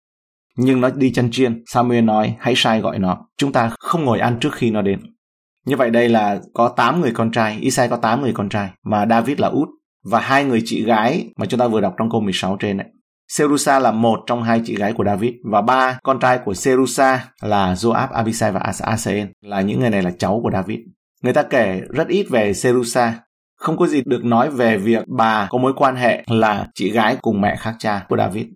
Nhưng 0.56 0.80
nó 0.80 0.90
đi 0.90 1.12
chân 1.12 1.28
chiên. 1.32 1.62
Samuel 1.66 2.04
nói, 2.04 2.36
hãy 2.38 2.54
sai 2.56 2.80
gọi 2.80 2.98
nó. 2.98 3.18
Chúng 3.38 3.52
ta 3.52 3.70
không 3.78 4.04
ngồi 4.04 4.20
ăn 4.20 4.36
trước 4.40 4.54
khi 4.54 4.70
nó 4.70 4.82
đến. 4.82 5.00
Như 5.66 5.76
vậy 5.76 5.90
đây 5.90 6.08
là 6.08 6.40
có 6.54 6.68
8 6.68 7.00
người 7.00 7.12
con 7.14 7.30
trai. 7.30 7.58
Isai 7.60 7.88
có 7.88 7.96
8 7.96 8.22
người 8.22 8.32
con 8.32 8.48
trai. 8.48 8.70
Mà 8.84 9.06
David 9.10 9.38
là 9.38 9.48
út. 9.48 9.68
Và 10.04 10.20
hai 10.20 10.44
người 10.44 10.62
chị 10.64 10.84
gái 10.84 11.28
mà 11.36 11.46
chúng 11.46 11.60
ta 11.60 11.68
vừa 11.68 11.80
đọc 11.80 11.94
trong 11.98 12.10
câu 12.10 12.20
16 12.20 12.56
trên 12.60 12.78
ấy 12.78 12.86
Serusa 13.28 13.78
là 13.78 13.90
một 13.90 14.20
trong 14.26 14.42
hai 14.42 14.62
chị 14.64 14.76
gái 14.76 14.92
của 14.92 15.04
David 15.04 15.32
và 15.44 15.62
ba 15.62 15.98
con 16.02 16.20
trai 16.20 16.38
của 16.44 16.54
Serusa 16.54 17.28
là 17.40 17.74
Joab, 17.74 18.08
Abisai 18.12 18.52
và 18.52 18.60
Asael 18.80 19.26
là 19.40 19.60
những 19.60 19.80
người 19.80 19.90
này 19.90 20.02
là 20.02 20.10
cháu 20.18 20.40
của 20.42 20.50
David. 20.52 20.78
Người 21.22 21.32
ta 21.32 21.42
kể 21.42 21.80
rất 21.90 22.08
ít 22.08 22.26
về 22.30 22.54
Serusa, 22.54 23.14
không 23.56 23.76
có 23.76 23.86
gì 23.86 24.02
được 24.06 24.24
nói 24.24 24.50
về 24.50 24.78
việc 24.78 25.04
bà 25.08 25.46
có 25.50 25.58
mối 25.58 25.72
quan 25.76 25.96
hệ 25.96 26.24
là 26.26 26.66
chị 26.74 26.90
gái 26.90 27.16
cùng 27.22 27.40
mẹ 27.40 27.56
khác 27.56 27.74
cha 27.78 28.06
của 28.08 28.16
David. 28.16 28.46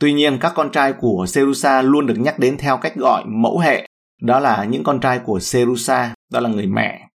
Tuy 0.00 0.12
nhiên, 0.12 0.38
các 0.40 0.52
con 0.54 0.70
trai 0.70 0.92
của 0.92 1.26
Serusa 1.28 1.82
luôn 1.82 2.06
được 2.06 2.18
nhắc 2.18 2.38
đến 2.38 2.56
theo 2.58 2.76
cách 2.76 2.96
gọi 2.96 3.24
mẫu 3.26 3.58
hệ, 3.58 3.88
đó 4.22 4.40
là 4.40 4.64
những 4.64 4.84
con 4.84 5.00
trai 5.00 5.18
của 5.18 5.40
Serusa, 5.40 6.14
đó 6.32 6.40
là 6.40 6.48
người 6.48 6.66
mẹ. 6.66 7.08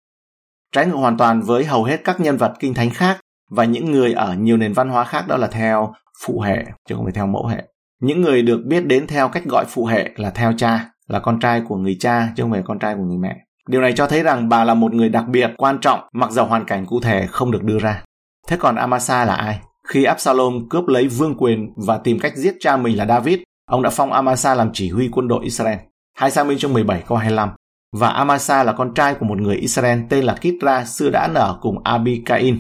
Trái 0.72 0.86
ngược 0.86 0.96
hoàn 0.96 1.16
toàn 1.16 1.40
với 1.40 1.64
hầu 1.64 1.84
hết 1.84 2.00
các 2.04 2.20
nhân 2.20 2.36
vật 2.36 2.54
kinh 2.58 2.74
thánh 2.74 2.90
khác 2.90 3.20
và 3.50 3.64
những 3.64 3.92
người 3.92 4.12
ở 4.12 4.34
nhiều 4.34 4.56
nền 4.56 4.72
văn 4.72 4.88
hóa 4.88 5.04
khác 5.04 5.28
đó 5.28 5.36
là 5.36 5.46
theo 5.46 5.94
phụ 6.24 6.40
hệ 6.40 6.64
chứ 6.88 6.94
không 6.94 7.04
phải 7.04 7.12
theo 7.12 7.26
mẫu 7.26 7.46
hệ. 7.46 7.62
Những 8.02 8.22
người 8.22 8.42
được 8.42 8.60
biết 8.66 8.86
đến 8.86 9.06
theo 9.06 9.28
cách 9.28 9.44
gọi 9.44 9.64
phụ 9.68 9.86
hệ 9.86 10.10
là 10.16 10.30
theo 10.30 10.52
cha, 10.56 10.90
là 11.08 11.18
con 11.18 11.40
trai 11.40 11.62
của 11.68 11.76
người 11.76 11.96
cha 12.00 12.28
chứ 12.36 12.42
không 12.42 12.52
phải 12.52 12.62
con 12.64 12.78
trai 12.78 12.94
của 12.94 13.02
người 13.02 13.18
mẹ. 13.18 13.36
Điều 13.68 13.80
này 13.80 13.92
cho 13.96 14.06
thấy 14.06 14.22
rằng 14.22 14.48
bà 14.48 14.64
là 14.64 14.74
một 14.74 14.94
người 14.94 15.08
đặc 15.08 15.24
biệt, 15.28 15.50
quan 15.56 15.78
trọng, 15.80 16.00
mặc 16.12 16.30
dầu 16.30 16.46
hoàn 16.46 16.64
cảnh 16.64 16.86
cụ 16.86 17.00
thể 17.00 17.26
không 17.26 17.50
được 17.50 17.62
đưa 17.62 17.78
ra. 17.78 18.02
Thế 18.48 18.56
còn 18.60 18.76
Amasa 18.76 19.24
là 19.24 19.34
ai? 19.34 19.60
Khi 19.88 20.04
Absalom 20.04 20.68
cướp 20.70 20.88
lấy 20.88 21.08
vương 21.08 21.36
quyền 21.38 21.72
và 21.76 21.98
tìm 21.98 22.18
cách 22.18 22.36
giết 22.36 22.54
cha 22.60 22.76
mình 22.76 22.96
là 22.98 23.06
David, 23.06 23.38
ông 23.70 23.82
đã 23.82 23.90
phong 23.90 24.12
Amasa 24.12 24.54
làm 24.54 24.70
chỉ 24.72 24.90
huy 24.90 25.08
quân 25.12 25.28
đội 25.28 25.44
Israel. 25.44 25.78
Hai 26.16 26.30
Samuel 26.30 26.58
chương 26.58 26.72
17 26.72 27.02
câu 27.06 27.18
25. 27.18 27.50
Và 27.92 28.08
Amasa 28.08 28.64
là 28.64 28.72
con 28.72 28.94
trai 28.94 29.14
của 29.14 29.26
một 29.26 29.38
người 29.38 29.56
Israel 29.56 30.00
tên 30.08 30.24
là 30.24 30.34
Kitra 30.40 30.84
xưa 30.84 31.10
đã 31.10 31.28
nở 31.34 31.58
cùng 31.60 31.84
Abikain, 31.84 32.58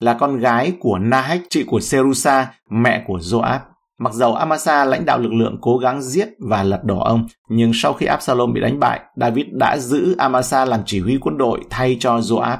là 0.00 0.14
con 0.14 0.38
gái 0.38 0.72
của 0.80 0.98
Nahek, 0.98 1.40
chị 1.50 1.64
của 1.64 1.80
Serusa, 1.80 2.52
mẹ 2.70 3.04
của 3.06 3.18
Joab. 3.18 3.58
Mặc 3.98 4.12
dầu 4.12 4.34
Amasa 4.34 4.84
lãnh 4.84 5.04
đạo 5.04 5.18
lực 5.18 5.32
lượng 5.32 5.58
cố 5.60 5.78
gắng 5.78 6.02
giết 6.02 6.28
và 6.38 6.62
lật 6.62 6.84
đổ 6.84 6.98
ông, 6.98 7.26
nhưng 7.48 7.70
sau 7.74 7.92
khi 7.92 8.06
Absalom 8.06 8.52
bị 8.52 8.60
đánh 8.60 8.80
bại, 8.80 9.00
David 9.16 9.46
đã 9.52 9.78
giữ 9.78 10.14
Amasa 10.18 10.64
làm 10.64 10.80
chỉ 10.86 11.00
huy 11.00 11.18
quân 11.20 11.38
đội 11.38 11.60
thay 11.70 11.96
cho 12.00 12.18
Joab. 12.18 12.58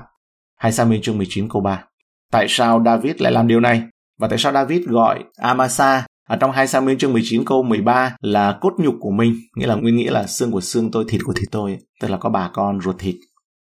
2 0.57 0.73
Samuel 0.73 1.01
chương 1.03 1.19
19 1.19 1.49
câu 1.49 1.63
3. 1.63 1.85
Tại 2.33 2.47
sao 2.49 2.83
David 2.85 3.17
lại 3.19 3.33
làm 3.33 3.47
điều 3.47 3.61
này? 3.61 3.83
Và 4.19 4.29
tại 4.29 4.39
sao 4.39 4.53
David 4.53 4.89
gọi 4.89 5.25
Amasa 5.37 6.07
ở 6.29 6.37
trong 6.37 6.53
2 6.53 6.67
Samuel 6.67 6.97
chương 6.97 7.13
19 7.13 7.45
câu 7.45 7.63
13 7.63 8.17
là 8.21 8.59
cốt 8.61 8.73
nhục 8.79 8.95
của 9.01 9.11
mình, 9.11 9.35
nghĩa 9.57 9.67
là 9.67 9.75
nguyên 9.75 9.97
nghĩa 9.97 10.11
là 10.11 10.27
xương 10.27 10.51
của 10.51 10.61
xương 10.61 10.91
tôi, 10.91 11.05
thịt 11.09 11.21
của 11.25 11.33
thịt 11.33 11.49
tôi, 11.51 11.79
tức 12.01 12.11
là 12.11 12.17
có 12.17 12.31
bà 12.31 12.51
con 12.53 12.81
ruột 12.81 12.97
thịt. 12.99 13.15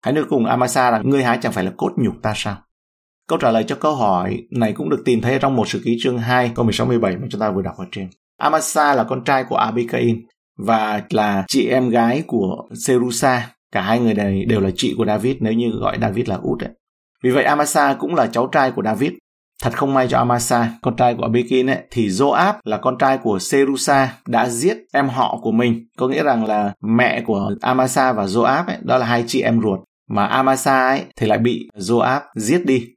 Hãy 0.03 0.13
nói 0.13 0.23
cùng 0.29 0.45
Amasa 0.45 0.91
rằng 0.91 1.09
ngươi 1.09 1.23
hái 1.23 1.37
chẳng 1.41 1.51
phải 1.51 1.63
là 1.63 1.71
cốt 1.77 1.91
nhục 1.97 2.13
ta 2.21 2.33
sao? 2.35 2.57
Câu 3.27 3.39
trả 3.39 3.51
lời 3.51 3.63
cho 3.67 3.75
câu 3.75 3.95
hỏi 3.95 4.41
này 4.51 4.73
cũng 4.73 4.89
được 4.89 5.01
tìm 5.05 5.21
thấy 5.21 5.39
trong 5.39 5.55
một 5.55 5.69
sự 5.69 5.81
ký 5.85 5.97
chương 6.01 6.17
2 6.17 6.51
câu 6.55 6.65
16-17 6.65 6.99
mà 6.99 7.27
chúng 7.29 7.41
ta 7.41 7.51
vừa 7.51 7.61
đọc 7.61 7.75
ở 7.77 7.85
trên. 7.91 8.09
Amasa 8.37 8.95
là 8.95 9.03
con 9.03 9.23
trai 9.23 9.43
của 9.43 9.55
Abikain 9.55 10.21
và 10.57 11.01
là 11.09 11.43
chị 11.47 11.67
em 11.67 11.89
gái 11.89 12.23
của 12.27 12.55
Serusa. 12.85 13.49
Cả 13.71 13.81
hai 13.81 13.99
người 13.99 14.13
này 14.13 14.45
đều 14.45 14.59
là 14.59 14.69
chị 14.75 14.93
của 14.97 15.05
David 15.05 15.35
nếu 15.39 15.53
như 15.53 15.69
gọi 15.69 15.97
David 16.01 16.29
là 16.29 16.35
út 16.35 16.63
ấy. 16.63 16.69
Vì 17.23 17.31
vậy 17.31 17.43
Amasa 17.43 17.93
cũng 17.93 18.15
là 18.15 18.27
cháu 18.27 18.47
trai 18.47 18.71
của 18.71 18.83
David. 18.83 19.11
Thật 19.63 19.77
không 19.77 19.93
may 19.93 20.07
cho 20.07 20.17
Amasa, 20.17 20.71
con 20.81 20.95
trai 20.95 21.15
của 21.15 21.23
Abikin 21.23 21.67
ấy, 21.67 21.77
thì 21.91 22.07
Joab 22.07 22.53
là 22.63 22.77
con 22.77 22.97
trai 22.97 23.17
của 23.17 23.39
Serusa 23.39 24.17
đã 24.27 24.49
giết 24.49 24.77
em 24.93 25.09
họ 25.09 25.39
của 25.41 25.51
mình. 25.51 25.85
Có 25.97 26.07
nghĩa 26.07 26.23
rằng 26.23 26.45
là 26.45 26.73
mẹ 26.81 27.21
của 27.21 27.55
Amasa 27.61 28.13
và 28.13 28.25
Joab 28.25 28.65
ấy, 28.65 28.77
đó 28.81 28.97
là 28.97 29.05
hai 29.05 29.23
chị 29.27 29.41
em 29.41 29.61
ruột. 29.61 29.79
Mà 30.09 30.25
Amasa 30.25 30.87
ấy 30.87 31.01
thì 31.15 31.27
lại 31.27 31.37
bị 31.37 31.69
Joab 31.77 32.21
giết 32.35 32.65
đi 32.65 32.87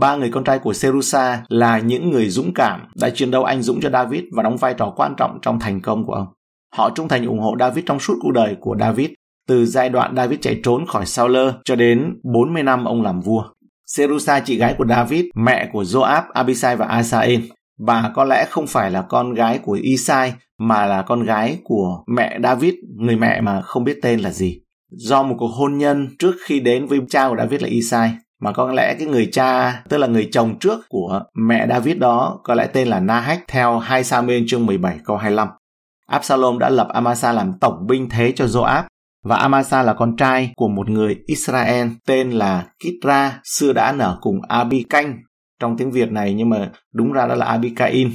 ba 0.00 0.16
người 0.16 0.30
con 0.30 0.44
trai 0.44 0.58
của 0.58 0.72
Serusa 0.72 1.42
là 1.48 1.78
những 1.78 2.10
người 2.10 2.28
dũng 2.28 2.54
cảm 2.54 2.80
đã 2.94 3.10
chiến 3.10 3.30
đấu 3.30 3.44
anh 3.44 3.62
dũng 3.62 3.80
cho 3.80 3.90
David 3.90 4.22
và 4.32 4.42
đóng 4.42 4.56
vai 4.56 4.74
trò 4.74 4.92
quan 4.96 5.14
trọng 5.16 5.38
trong 5.42 5.60
thành 5.60 5.80
công 5.80 6.06
của 6.06 6.12
ông. 6.12 6.26
Họ 6.74 6.90
trung 6.90 7.08
thành 7.08 7.26
ủng 7.26 7.40
hộ 7.40 7.56
David 7.60 7.84
trong 7.86 8.00
suốt 8.00 8.14
cuộc 8.22 8.32
đời 8.32 8.56
của 8.60 8.76
David, 8.80 9.10
từ 9.48 9.66
giai 9.66 9.88
đoạn 9.88 10.16
David 10.16 10.40
chạy 10.40 10.60
trốn 10.64 10.86
khỏi 10.86 11.06
Saul 11.06 11.36
cho 11.64 11.76
đến 11.76 12.20
40 12.34 12.62
năm 12.62 12.84
ông 12.84 13.02
làm 13.02 13.20
vua. 13.20 13.44
Serusa 13.86 14.40
chị 14.40 14.56
gái 14.56 14.74
của 14.78 14.86
David, 14.86 15.24
mẹ 15.34 15.68
của 15.72 15.82
Joab, 15.82 16.22
Abisai 16.32 16.76
và 16.76 16.86
Asael. 16.86 17.40
Bà 17.78 18.10
có 18.14 18.24
lẽ 18.24 18.46
không 18.50 18.66
phải 18.66 18.90
là 18.90 19.02
con 19.02 19.34
gái 19.34 19.58
của 19.58 19.78
Isai 19.82 20.34
mà 20.58 20.86
là 20.86 21.02
con 21.02 21.24
gái 21.24 21.58
của 21.64 22.04
mẹ 22.06 22.38
David, 22.42 22.74
người 22.96 23.16
mẹ 23.16 23.40
mà 23.40 23.60
không 23.60 23.84
biết 23.84 23.98
tên 24.02 24.20
là 24.20 24.30
gì. 24.30 24.60
Do 24.90 25.22
một 25.22 25.34
cuộc 25.38 25.48
hôn 25.48 25.78
nhân 25.78 26.08
trước 26.18 26.34
khi 26.44 26.60
đến 26.60 26.86
với 26.86 27.00
cha 27.08 27.28
của 27.28 27.36
David 27.36 27.62
là 27.62 27.68
Isai, 27.68 28.12
mà 28.40 28.52
có 28.52 28.72
lẽ 28.72 28.94
cái 28.98 29.06
người 29.06 29.28
cha, 29.32 29.82
tức 29.88 29.96
là 29.96 30.06
người 30.06 30.28
chồng 30.32 30.58
trước 30.58 30.80
của 30.88 31.22
mẹ 31.34 31.66
David 31.68 31.96
đó, 31.96 32.40
có 32.44 32.54
lẽ 32.54 32.66
tên 32.66 32.88
là 32.88 33.00
Nahek 33.00 33.38
theo 33.48 33.78
2 33.78 34.04
Samuel 34.04 34.42
chương 34.46 34.66
17 34.66 34.98
câu 35.04 35.16
25. 35.16 35.48
Absalom 36.06 36.58
đã 36.58 36.68
lập 36.68 36.88
Amasa 36.88 37.32
làm 37.32 37.52
tổng 37.60 37.86
binh 37.86 38.08
thế 38.08 38.32
cho 38.36 38.44
Joab, 38.44 38.82
và 39.24 39.36
Amasa 39.36 39.82
là 39.82 39.92
con 39.92 40.16
trai 40.16 40.52
của 40.56 40.68
một 40.68 40.88
người 40.88 41.16
Israel 41.26 41.88
tên 42.06 42.30
là 42.30 42.66
Kitra 42.78 43.40
xưa 43.44 43.72
đã 43.72 43.92
nở 43.92 44.18
cùng 44.20 44.40
Abikanh 44.48 45.18
trong 45.60 45.76
tiếng 45.76 45.90
Việt 45.90 46.12
này 46.12 46.34
nhưng 46.34 46.50
mà 46.50 46.70
đúng 46.94 47.12
ra 47.12 47.26
đó 47.26 47.34
là 47.34 47.46
Abikain 47.46 48.10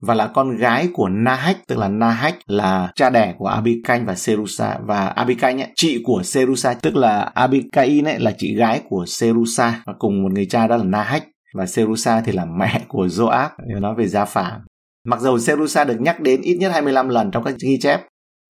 và 0.00 0.14
là 0.14 0.26
con 0.26 0.56
gái 0.56 0.88
của 0.92 1.08
Nahach 1.08 1.66
tức 1.66 1.78
là 1.78 1.88
Nahach 1.88 2.34
là 2.46 2.92
cha 2.94 3.10
đẻ 3.10 3.34
của 3.38 3.46
Abikanh 3.46 4.06
và 4.06 4.14
Serusa. 4.14 4.78
Và 4.86 5.06
Abikanh 5.06 5.60
ấy, 5.60 5.68
chị 5.76 6.02
của 6.04 6.22
Serusa 6.22 6.74
tức 6.74 6.96
là 6.96 7.20
Abikain 7.34 8.04
ấy 8.04 8.18
là 8.18 8.34
chị 8.38 8.54
gái 8.54 8.82
của 8.88 9.04
Serusa. 9.06 9.82
Và 9.86 9.92
cùng 9.98 10.22
một 10.22 10.32
người 10.32 10.46
cha 10.46 10.66
đó 10.66 10.76
là 10.76 10.84
Nahach 10.84 11.24
và 11.54 11.66
Serusa 11.66 12.20
thì 12.20 12.32
là 12.32 12.44
mẹ 12.44 12.80
của 12.88 13.06
Joab 13.06 13.48
nếu 13.68 13.80
nói 13.80 13.94
về 13.98 14.08
gia 14.08 14.24
phả. 14.24 14.58
Mặc 15.04 15.20
dù 15.20 15.38
Serusa 15.38 15.84
được 15.84 16.00
nhắc 16.00 16.20
đến 16.20 16.40
ít 16.40 16.56
nhất 16.56 16.72
25 16.72 17.08
lần 17.08 17.30
trong 17.30 17.44
các 17.44 17.54
ghi 17.60 17.78
chép 17.80 18.00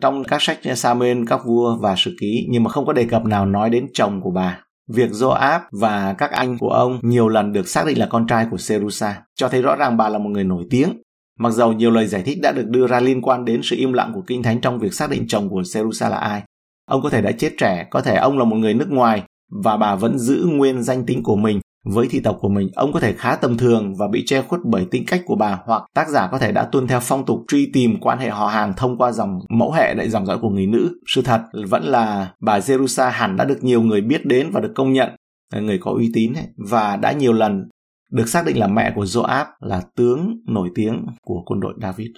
trong 0.03 0.25
các 0.25 0.43
sách 0.43 0.59
Samuel, 0.77 1.23
các 1.27 1.41
vua 1.47 1.77
và 1.81 1.95
sử 1.97 2.17
ký 2.21 2.47
nhưng 2.51 2.65
mà 2.65 2.71
không 2.71 2.87
có 2.87 2.93
đề 2.93 3.05
cập 3.05 3.25
nào 3.25 3.47
nói 3.47 3.71
đến 3.71 3.87
chồng 3.95 4.21
của 4.23 4.31
bà. 4.31 4.61
Việc 4.95 5.11
Joab 5.11 5.61
và 5.81 6.15
các 6.19 6.31
anh 6.31 6.59
của 6.59 6.69
ông 6.69 6.99
nhiều 7.03 7.29
lần 7.29 7.53
được 7.53 7.69
xác 7.69 7.87
định 7.87 7.99
là 7.99 8.07
con 8.07 8.27
trai 8.27 8.47
của 8.51 8.57
Serusa, 8.57 9.23
cho 9.35 9.49
thấy 9.49 9.63
rõ 9.63 9.77
ràng 9.77 9.97
bà 9.97 10.09
là 10.09 10.19
một 10.19 10.31
người 10.31 10.45
nổi 10.45 10.65
tiếng. 10.71 11.03
Mặc 11.39 11.51
dầu 11.51 11.73
nhiều 11.73 11.91
lời 11.91 12.07
giải 12.07 12.23
thích 12.23 12.39
đã 12.43 12.53
được 12.53 12.69
đưa 12.69 12.87
ra 12.87 13.01
liên 13.01 13.23
quan 13.23 13.45
đến 13.45 13.61
sự 13.63 13.77
im 13.77 13.93
lặng 13.93 14.11
của 14.15 14.23
Kinh 14.27 14.43
Thánh 14.43 14.61
trong 14.61 14.79
việc 14.79 14.95
xác 14.95 15.11
định 15.11 15.25
chồng 15.29 15.49
của 15.49 15.63
Serusa 15.63 16.09
là 16.09 16.17
ai. 16.17 16.43
Ông 16.89 17.03
có 17.03 17.11
thể 17.11 17.23
đã 17.23 17.33
chết 17.33 17.53
trẻ, 17.59 17.87
có 17.91 18.01
thể 18.01 18.17
ông 18.17 18.39
là 18.39 18.45
một 18.45 18.57
người 18.57 18.75
nước 18.75 18.91
ngoài 18.91 19.23
và 19.65 19.77
bà 19.77 19.95
vẫn 19.95 20.19
giữ 20.19 20.47
nguyên 20.51 20.83
danh 20.83 21.07
tính 21.07 21.23
của 21.23 21.37
mình 21.37 21.61
với 21.85 22.09
thị 22.11 22.21
tộc 22.21 22.39
của 22.41 22.49
mình. 22.49 22.69
Ông 22.75 22.93
có 22.93 23.01
thể 23.01 23.13
khá 23.13 23.37
tầm 23.37 23.57
thường 23.57 23.95
và 23.99 24.09
bị 24.09 24.25
che 24.27 24.43
khuất 24.43 24.61
bởi 24.65 24.87
tính 24.91 25.05
cách 25.07 25.23
của 25.27 25.37
bà 25.37 25.59
hoặc 25.65 25.83
tác 25.95 26.09
giả 26.09 26.29
có 26.33 26.39
thể 26.39 26.53
đã 26.53 26.65
tuân 26.73 26.87
theo 26.87 27.01
phong 27.03 27.25
tục 27.25 27.39
truy 27.49 27.71
tìm 27.73 28.01
quan 28.01 28.19
hệ 28.19 28.29
họ 28.29 28.47
hàng 28.47 28.73
thông 28.77 28.97
qua 28.97 29.13
dòng 29.13 29.39
mẫu 29.49 29.73
hệ 29.73 29.95
đại 29.95 30.11
dòng 30.11 30.27
dõi 30.27 30.39
của 30.39 30.51
người 30.51 30.67
nữ. 30.67 30.91
Sự 31.07 31.23
thật 31.23 31.41
vẫn 31.69 31.85
là 31.85 32.33
bà 32.41 32.59
Jerusa 32.59 33.11
hẳn 33.11 33.37
đã 33.37 33.45
được 33.45 33.65
nhiều 33.65 33.83
người 33.83 34.01
biết 34.01 34.27
đến 34.27 34.51
và 34.53 34.61
được 34.61 34.73
công 34.75 34.93
nhận 34.93 35.09
người 35.55 35.79
có 35.79 35.91
uy 35.91 36.11
tín 36.15 36.35
ấy, 36.35 36.47
và 36.57 36.97
đã 36.97 37.13
nhiều 37.13 37.33
lần 37.33 37.69
được 38.13 38.29
xác 38.29 38.47
định 38.47 38.59
là 38.59 38.67
mẹ 38.67 38.93
của 38.95 39.05
Joab 39.05 39.45
là 39.61 39.83
tướng 39.97 40.41
nổi 40.47 40.71
tiếng 40.75 41.07
của 41.23 41.43
quân 41.47 41.61
đội 41.61 41.75
David. 41.83 42.09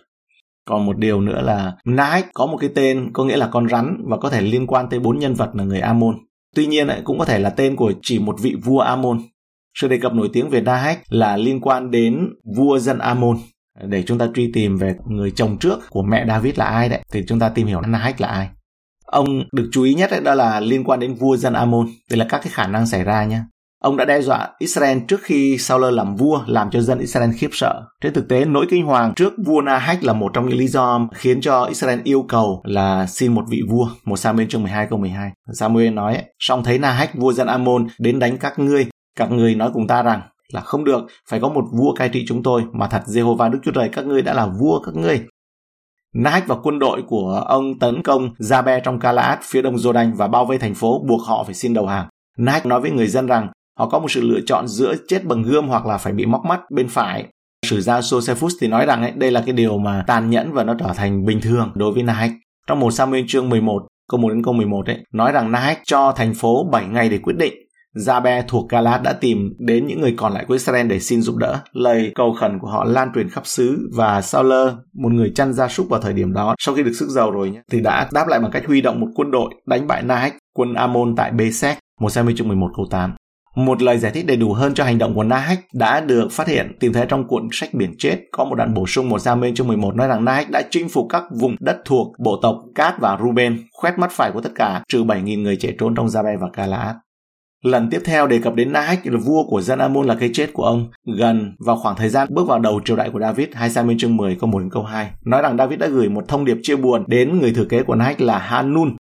Còn 0.65 0.87
một 0.87 0.99
điều 0.99 1.21
nữa 1.21 1.41
là 1.41 1.73
Nahek 1.85 2.27
có 2.35 2.47
một 2.47 2.57
cái 2.61 2.71
tên 2.75 3.11
có 3.13 3.25
nghĩa 3.25 3.37
là 3.37 3.49
con 3.53 3.69
rắn 3.69 4.03
và 4.05 4.17
có 4.17 4.31
thể 4.31 4.41
liên 4.41 4.67
quan 4.67 4.89
tới 4.89 5.01
bốn 5.01 5.19
nhân 5.19 5.35
vật 5.35 5.51
là 5.55 5.65
người 5.65 5.81
Amon. 5.81 6.17
Tuy 6.57 6.67
nhiên 6.67 6.89
cũng 7.05 7.19
có 7.19 7.25
thể 7.25 7.39
là 7.39 7.51
tên 7.51 7.77
của 7.77 7.93
chỉ 8.03 8.19
một 8.19 8.37
vị 8.41 8.57
vua 8.65 8.79
Amon. 8.79 9.19
Sự 9.75 9.89
đề 9.89 9.99
cập 9.99 10.15
nổi 10.15 10.31
tiếng 10.33 10.49
về 10.49 10.61
Nahek 10.61 10.99
là 11.09 11.37
liên 11.37 11.61
quan 11.61 11.91
đến 11.91 12.29
vua 12.57 12.79
dân 12.79 12.99
Amon. 12.99 13.37
Để 13.85 14.03
chúng 14.03 14.19
ta 14.19 14.29
truy 14.35 14.51
tìm 14.53 14.77
về 14.77 14.95
người 15.07 15.31
chồng 15.31 15.57
trước 15.59 15.79
của 15.91 16.03
mẹ 16.03 16.25
David 16.29 16.59
là 16.59 16.65
ai 16.65 16.89
đấy, 16.89 17.01
thì 17.13 17.23
chúng 17.29 17.39
ta 17.39 17.49
tìm 17.49 17.67
hiểu 17.67 17.81
Nahek 17.81 18.21
là 18.21 18.29
ai. 18.29 18.49
Ông 19.05 19.27
được 19.53 19.69
chú 19.73 19.83
ý 19.83 19.95
nhất 19.95 20.11
đó 20.25 20.35
là 20.35 20.61
liên 20.61 20.85
quan 20.85 21.01
đến 21.01 21.15
vua 21.15 21.37
dân 21.37 21.53
Amon. 21.53 21.87
Đây 22.11 22.19
là 22.19 22.27
các 22.29 22.39
cái 22.39 22.53
khả 22.53 22.67
năng 22.67 22.87
xảy 22.87 23.05
ra 23.05 23.25
nhé. 23.25 23.41
Ông 23.81 23.97
đã 23.97 24.05
đe 24.05 24.21
dọa 24.21 24.49
Israel 24.59 24.99
trước 25.09 25.21
khi 25.23 25.59
Saul 25.59 25.95
làm 25.95 26.17
vua 26.17 26.41
làm 26.47 26.71
cho 26.71 26.81
dân 26.81 26.99
Israel 26.99 27.31
khiếp 27.37 27.49
sợ. 27.53 27.83
Trên 28.01 28.13
thực 28.13 28.29
tế, 28.29 28.45
nỗi 28.45 28.67
kinh 28.71 28.87
hoàng 28.87 29.13
trước 29.17 29.33
vua 29.47 29.61
Nahach 29.61 30.05
là 30.05 30.13
một 30.13 30.31
trong 30.35 30.49
những 30.49 30.59
lý 30.59 30.67
do 30.67 31.09
khiến 31.15 31.41
cho 31.41 31.65
Israel 31.65 32.01
yêu 32.05 32.25
cầu 32.29 32.63
là 32.65 33.07
xin 33.07 33.35
một 33.35 33.43
vị 33.49 33.61
vua. 33.69 33.89
Một 34.05 34.17
Samuel 34.17 34.49
chương 34.49 34.63
12 34.63 34.87
câu 34.91 34.99
12. 34.99 35.31
Samuel 35.53 35.91
nói, 35.91 36.23
song 36.39 36.65
thấy 36.65 36.79
Nahach 36.79 37.15
vua 37.15 37.33
dân 37.33 37.47
Amon 37.47 37.87
đến 37.99 38.19
đánh 38.19 38.39
các 38.39 38.59
ngươi. 38.59 38.87
Các 39.17 39.31
ngươi 39.31 39.55
nói 39.55 39.71
cùng 39.75 39.87
ta 39.87 40.03
rằng 40.03 40.21
là 40.53 40.61
không 40.61 40.85
được, 40.85 41.07
phải 41.31 41.41
có 41.41 41.49
một 41.49 41.65
vua 41.73 41.95
cai 41.95 42.09
trị 42.09 42.25
chúng 42.29 42.43
tôi, 42.43 42.63
mà 42.73 42.87
thật 42.87 43.03
Jehovah 43.07 43.51
Đức 43.51 43.59
Chúa 43.63 43.73
Trời 43.73 43.89
các 43.93 44.07
ngươi 44.07 44.23
đã 44.23 44.35
là 44.35 44.47
vua 44.47 44.81
các 44.81 44.95
ngươi. 44.95 45.27
Nahach 46.15 46.47
và 46.47 46.57
quân 46.63 46.79
đội 46.79 47.03
của 47.07 47.45
ông 47.47 47.79
tấn 47.79 48.03
công 48.03 48.31
Jabe 48.39 48.81
trong 48.81 48.99
Galaad 48.99 49.39
phía 49.43 49.63
đông 49.63 49.77
Jordan 49.77 50.17
và 50.17 50.29
bao 50.29 50.45
vây 50.45 50.59
thành 50.59 50.75
phố 50.75 51.05
buộc 51.09 51.21
họ 51.27 51.45
phải 51.45 51.55
xin 51.55 51.75
đầu 51.75 51.87
hàng. 51.87 52.09
Nahach 52.39 52.67
nói 52.67 52.81
với 52.81 52.91
người 52.91 53.07
dân 53.07 53.27
rằng 53.27 53.49
họ 53.81 53.89
có 53.89 53.99
một 53.99 54.11
sự 54.11 54.21
lựa 54.21 54.41
chọn 54.47 54.69
giữa 54.69 54.95
chết 55.09 55.25
bằng 55.25 55.43
gươm 55.43 55.69
hoặc 55.69 55.87
là 55.87 55.99
phải 55.99 56.13
bị 56.13 56.27
móc 56.27 56.45
mắt 56.45 56.61
bên 56.71 56.89
phải. 56.89 57.25
Sử 57.67 57.81
gia 57.81 58.01
Josephus 58.01 58.49
thì 58.61 58.69
nói 58.69 58.87
rằng 58.87 59.03
ấy, 59.03 59.13
đây 59.17 59.31
là 59.31 59.43
cái 59.47 59.53
điều 59.53 59.79
mà 59.79 60.05
tàn 60.07 60.31
nhẫn 60.31 60.53
và 60.53 60.65
nó 60.65 60.75
trở 60.79 60.93
thành 60.97 61.25
bình 61.25 61.41
thường 61.41 61.73
đối 61.75 61.93
với 61.93 62.03
Nahach. 62.03 62.31
Trong 62.67 62.81
một 62.81 62.91
Samuel 62.91 63.25
chương 63.29 63.49
11, 63.49 63.83
câu 64.11 64.21
1 64.21 64.29
đến 64.29 64.43
câu 64.45 64.55
11 64.55 64.87
ấy, 64.87 64.99
nói 65.13 65.33
rằng 65.33 65.53
Nahach 65.53 65.79
cho 65.85 66.13
thành 66.17 66.35
phố 66.35 66.65
7 66.73 66.87
ngày 66.87 67.09
để 67.09 67.19
quyết 67.19 67.37
định. 67.39 67.53
Jabe 67.97 68.43
thuộc 68.49 68.69
Galat 68.69 69.03
đã 69.03 69.13
tìm 69.13 69.53
đến 69.59 69.87
những 69.87 70.01
người 70.01 70.15
còn 70.17 70.33
lại 70.33 70.45
của 70.49 70.55
Israel 70.55 70.87
để 70.87 71.01
xin 71.01 71.23
giúp 71.23 71.37
đỡ. 71.37 71.59
Lời 71.73 72.13
cầu 72.15 72.33
khẩn 72.41 72.59
của 72.59 72.69
họ 72.69 72.85
lan 72.85 73.09
truyền 73.15 73.31
khắp 73.31 73.47
xứ 73.47 73.91
và 73.97 74.23
Saul, 74.23 74.53
một 74.95 75.13
người 75.13 75.33
chăn 75.35 75.53
gia 75.53 75.69
súc 75.69 75.89
vào 75.89 76.01
thời 76.01 76.13
điểm 76.13 76.33
đó, 76.33 76.55
sau 76.59 76.75
khi 76.75 76.83
được 76.83 76.93
sức 76.95 77.09
giàu 77.09 77.31
rồi 77.31 77.51
nhé, 77.51 77.61
thì 77.71 77.81
đã 77.81 78.09
đáp 78.13 78.29
lại 78.29 78.41
bằng 78.41 78.51
cách 78.51 78.67
huy 78.67 78.81
động 78.81 79.01
một 79.01 79.09
quân 79.15 79.31
đội 79.31 79.55
đánh 79.67 79.87
bại 79.87 80.03
Nahach, 80.03 80.35
quân 80.55 80.75
Amon 80.75 81.17
tại 81.17 81.31
Besek, 81.31 81.79
một 82.01 82.11
Samuel 82.11 82.37
chương 82.37 82.49
11 82.49 82.69
câu 82.77 82.87
8. 82.91 83.15
Một 83.57 83.83
lời 83.83 83.99
giải 83.99 84.13
thích 84.13 84.27
đầy 84.27 84.37
đủ 84.37 84.53
hơn 84.53 84.75
cho 84.75 84.85
hành 84.85 84.99
động 84.99 85.15
của 85.15 85.25
Nahach 85.25 85.59
đã 85.75 86.01
được 86.01 86.33
phát 86.33 86.49
hiện 86.49 86.77
tìm 86.81 86.93
thấy 86.93 87.07
trong 87.09 87.29
cuộn 87.29 87.49
sách 87.53 87.75
biển 87.75 87.95
chết. 87.99 88.19
Có 88.33 88.45
một 88.45 88.55
đoạn 88.55 88.75
bổ 88.75 88.87
sung 88.87 89.09
một 89.09 89.19
gia 89.19 89.37
chương 89.55 89.69
11 89.69 89.97
nói 89.97 90.09
rằng 90.09 90.25
Nahach 90.25 90.51
đã 90.51 90.63
chinh 90.71 90.89
phục 90.89 91.07
các 91.09 91.25
vùng 91.41 91.57
đất 91.61 91.79
thuộc 91.85 92.19
bộ 92.19 92.37
tộc 92.43 92.57
Cát 92.75 92.95
và 93.01 93.19
Ruben, 93.21 93.59
khoét 93.73 93.99
mắt 93.99 94.11
phải 94.13 94.31
của 94.33 94.41
tất 94.41 94.51
cả, 94.55 94.83
trừ 94.89 95.05
7.000 95.05 95.43
người 95.43 95.57
chạy 95.57 95.75
trốn 95.79 95.95
trong 95.95 96.07
Jabe 96.07 96.39
và 96.39 96.49
Galaad. 96.53 96.97
Lần 97.65 97.91
tiếp 97.91 98.01
theo 98.05 98.27
đề 98.27 98.39
cập 98.39 98.55
đến 98.55 98.73
Nahach 98.73 99.07
là 99.07 99.19
vua 99.25 99.45
của 99.49 99.61
dân 99.61 99.79
Amun 99.79 100.07
là 100.07 100.15
cái 100.15 100.31
chết 100.33 100.53
của 100.53 100.65
ông, 100.65 100.91
gần 101.19 101.57
vào 101.67 101.77
khoảng 101.77 101.97
thời 101.97 102.09
gian 102.09 102.29
bước 102.31 102.49
vào 102.49 102.59
đầu 102.59 102.81
triều 102.85 102.97
đại 102.97 103.11
của 103.11 103.21
David, 103.21 103.49
2 103.53 103.71
Samuel 103.71 103.99
chương 103.99 104.17
10 104.17 104.37
câu 104.41 104.51
1 104.51 104.59
đến 104.59 104.71
câu 104.71 104.83
2, 104.83 105.11
nói 105.25 105.43
rằng 105.43 105.57
David 105.57 105.79
đã 105.79 105.87
gửi 105.87 106.09
một 106.09 106.29
thông 106.29 106.45
điệp 106.45 106.57
chia 106.63 106.77
buồn 106.77 107.05
đến 107.07 107.39
người 107.39 107.53
thừa 107.53 107.65
kế 107.65 107.83
của 107.83 107.95
Nahach 107.95 108.21
là 108.21 108.39
Hanun, 108.39 108.97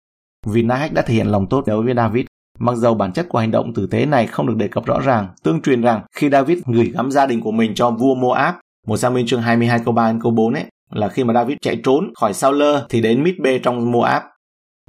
vì 0.46 0.62
Nahach 0.62 0.92
đã 0.92 1.02
thể 1.02 1.14
hiện 1.14 1.26
lòng 1.26 1.46
tốt 1.50 1.64
đối 1.66 1.82
với 1.82 1.94
David. 1.94 2.26
Mặc 2.60 2.76
dầu 2.76 2.94
bản 2.94 3.12
chất 3.12 3.26
của 3.28 3.38
hành 3.38 3.50
động 3.50 3.74
tử 3.74 3.86
tế 3.86 4.06
này 4.06 4.26
không 4.26 4.46
được 4.46 4.56
đề 4.56 4.68
cập 4.68 4.86
rõ 4.86 5.00
ràng, 5.00 5.28
tương 5.42 5.62
truyền 5.62 5.82
rằng 5.82 6.02
khi 6.16 6.30
David 6.30 6.58
gửi 6.66 6.92
gắm 6.94 7.10
gia 7.10 7.26
đình 7.26 7.40
của 7.40 7.52
mình 7.52 7.74
cho 7.74 7.90
vua 7.90 8.14
Moab, 8.14 8.54
một 8.86 8.96
Samuel 8.96 9.26
chương 9.26 9.42
22 9.42 9.78
câu 9.84 9.94
3 9.94 10.12
đến 10.12 10.20
câu 10.22 10.32
4 10.32 10.54
ấy, 10.54 10.64
là 10.90 11.08
khi 11.08 11.24
mà 11.24 11.34
David 11.34 11.56
chạy 11.62 11.80
trốn 11.84 12.12
khỏi 12.14 12.34
Saul 12.34 12.62
thì 12.88 13.00
đến 13.00 13.22
Mitbe 13.22 13.58
trong 13.58 13.92
Moab 13.92 14.22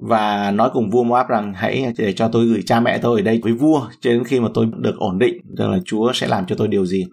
và 0.01 0.51
nói 0.51 0.69
cùng 0.73 0.89
vua 0.89 1.03
Moab 1.03 1.27
rằng 1.27 1.53
hãy 1.55 1.93
để 1.97 2.13
cho 2.13 2.27
tôi 2.27 2.45
gửi 2.45 2.61
cha 2.65 2.79
mẹ 2.79 2.97
tôi 2.97 3.19
ở 3.19 3.23
đây 3.23 3.39
với 3.43 3.53
vua 3.53 3.87
cho 4.01 4.11
đến 4.11 4.23
khi 4.23 4.39
mà 4.39 4.47
tôi 4.53 4.67
được 4.77 4.95
ổn 4.97 5.19
định 5.19 5.37
rằng 5.57 5.71
là 5.71 5.77
Chúa 5.85 6.11
sẽ 6.13 6.27
làm 6.27 6.45
cho 6.45 6.55
tôi 6.55 6.67
điều 6.67 6.85
gì. 6.85 7.05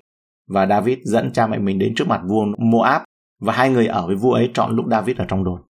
Và 0.50 0.67
David 0.67 0.99
dẫn 1.05 1.33
cha 1.33 1.47
mẹ 1.47 1.59
mình 1.59 1.79
đến 1.79 1.95
trước 1.97 2.09
mặt 2.09 2.21
vua 2.29 2.45
Moab 2.59 3.03
và 3.43 3.53
hai 3.53 3.71
người 3.71 3.87
ở 3.87 4.07
với 4.07 4.17
vua 4.17 4.33
ấy 4.33 4.50
chọn 4.55 4.77
lúc 4.77 4.87
David 4.91 5.17
ở 5.17 5.25
trong 5.29 5.45
đồn. 5.45 5.61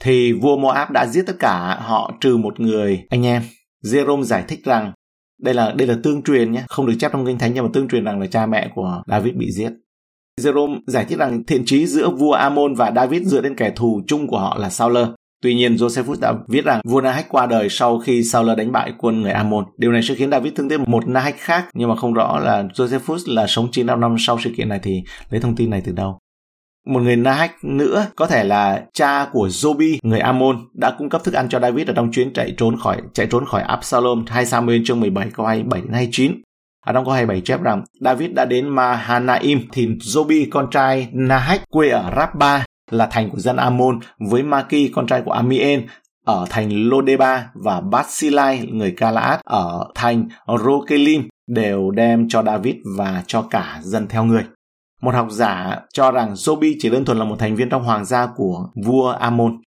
Thì 0.00 0.32
vua 0.32 0.56
Moab 0.56 0.90
đã 0.90 1.06
giết 1.06 1.22
tất 1.26 1.36
cả 1.38 1.78
họ 1.80 2.12
trừ 2.20 2.36
một 2.36 2.60
người 2.60 3.04
anh 3.10 3.26
em 3.26 3.42
Jerome 3.84 4.22
giải 4.22 4.44
thích 4.48 4.64
rằng 4.64 4.92
đây 5.42 5.54
là 5.54 5.72
đây 5.72 5.88
là 5.88 5.96
tương 6.02 6.22
truyền 6.22 6.52
nhé, 6.52 6.64
không 6.68 6.86
được 6.86 6.94
chép 6.98 7.12
trong 7.12 7.26
kinh 7.26 7.38
thánh 7.38 7.54
nhưng 7.54 7.64
mà 7.64 7.70
tương 7.72 7.88
truyền 7.88 8.04
rằng 8.04 8.20
là 8.20 8.26
cha 8.26 8.46
mẹ 8.46 8.70
của 8.74 9.02
David 9.06 9.34
bị 9.34 9.50
giết. 9.52 9.70
Jerome 10.40 10.80
giải 10.86 11.04
thích 11.04 11.18
rằng 11.18 11.44
thiện 11.44 11.64
trí 11.64 11.86
giữa 11.86 12.10
vua 12.10 12.32
Amon 12.32 12.74
và 12.74 12.92
David 12.96 13.26
dựa 13.26 13.42
trên 13.42 13.56
kẻ 13.56 13.72
thù 13.76 14.02
chung 14.06 14.26
của 14.26 14.38
họ 14.38 14.56
là 14.60 14.70
Saul. 14.70 14.96
Tuy 15.42 15.54
nhiên, 15.54 15.74
Josephus 15.74 16.20
đã 16.20 16.34
viết 16.48 16.64
rằng 16.64 16.80
vua 16.84 17.00
Nahach 17.00 17.28
qua 17.28 17.46
đời 17.46 17.68
sau 17.70 17.98
khi 17.98 18.22
Saul 18.22 18.50
đánh 18.56 18.72
bại 18.72 18.92
quân 18.98 19.22
người 19.22 19.32
Amon. 19.32 19.64
Điều 19.76 19.92
này 19.92 20.02
sẽ 20.02 20.14
khiến 20.14 20.30
David 20.30 20.52
thương 20.56 20.68
tiếc 20.68 20.80
một 20.88 21.08
Nahach 21.08 21.36
khác, 21.38 21.64
nhưng 21.74 21.88
mà 21.88 21.96
không 21.96 22.14
rõ 22.14 22.38
là 22.38 22.62
Josephus 22.62 23.34
là 23.34 23.46
sống 23.46 23.68
9 23.72 23.86
năm 23.86 24.16
sau 24.18 24.38
sự 24.44 24.50
kiện 24.56 24.68
này 24.68 24.80
thì 24.82 25.02
lấy 25.30 25.40
thông 25.40 25.56
tin 25.56 25.70
này 25.70 25.82
từ 25.84 25.92
đâu. 25.92 26.18
Một 26.86 27.00
người 27.00 27.16
Nahach 27.16 27.64
nữa 27.64 28.06
có 28.16 28.26
thể 28.26 28.44
là 28.44 28.84
cha 28.92 29.26
của 29.32 29.48
Jobi, 29.48 29.98
người 30.02 30.20
Amon 30.20 30.56
đã 30.72 30.94
cung 30.98 31.08
cấp 31.08 31.24
thức 31.24 31.34
ăn 31.34 31.48
cho 31.48 31.60
David 31.60 31.88
ở 31.88 31.92
trong 31.96 32.12
chuyến 32.12 32.32
chạy 32.32 32.54
trốn 32.56 32.78
khỏi 32.78 32.96
chạy 33.12 33.26
trốn 33.26 33.44
khỏi 33.46 33.62
Absalom 33.62 34.24
2 34.26 34.46
Samuel 34.46 34.82
chương 34.84 35.00
17 35.00 35.30
câu 35.34 35.46
27 35.46 35.80
đến 35.80 35.92
29. 35.92 36.32
Ở 36.32 36.90
à, 36.90 36.92
trong 36.92 37.04
câu 37.04 37.14
27 37.14 37.40
chép 37.40 37.62
rằng 37.62 37.84
David 38.00 38.30
đã 38.30 38.44
đến 38.44 38.68
Mahanaim 38.68 39.60
thì 39.72 39.86
Jobi 39.86 40.46
con 40.50 40.70
trai 40.70 41.08
Nahach 41.12 41.60
quê 41.70 41.88
ở 41.88 42.12
Rabba 42.16 42.64
là 42.90 43.06
thành 43.10 43.30
của 43.30 43.38
dân 43.38 43.56
Amon 43.56 44.00
với 44.30 44.42
Maki 44.42 44.90
con 44.94 45.06
trai 45.06 45.22
của 45.22 45.32
Amien 45.32 45.86
ở 46.24 46.46
thành 46.50 46.88
Lodeba 46.88 47.48
và 47.54 47.80
Basilai 47.80 48.68
người 48.72 48.94
Galaad 48.96 49.40
ở 49.44 49.90
thành 49.94 50.28
Rokelim 50.64 51.28
đều 51.46 51.90
đem 51.90 52.28
cho 52.28 52.42
David 52.42 52.74
và 52.96 53.22
cho 53.26 53.42
cả 53.42 53.80
dân 53.82 54.06
theo 54.08 54.24
người. 54.24 54.44
Một 55.04 55.14
học 55.14 55.26
giả 55.30 55.80
cho 55.92 56.10
rằng 56.10 56.34
Jobi 56.34 56.76
chỉ 56.78 56.90
đơn 56.90 57.04
thuần 57.04 57.18
là 57.18 57.24
một 57.24 57.36
thành 57.38 57.56
viên 57.56 57.68
trong 57.68 57.84
hoàng 57.84 58.04
gia 58.04 58.26
của 58.26 58.68
vua 58.84 59.08
Amon, 59.08 59.58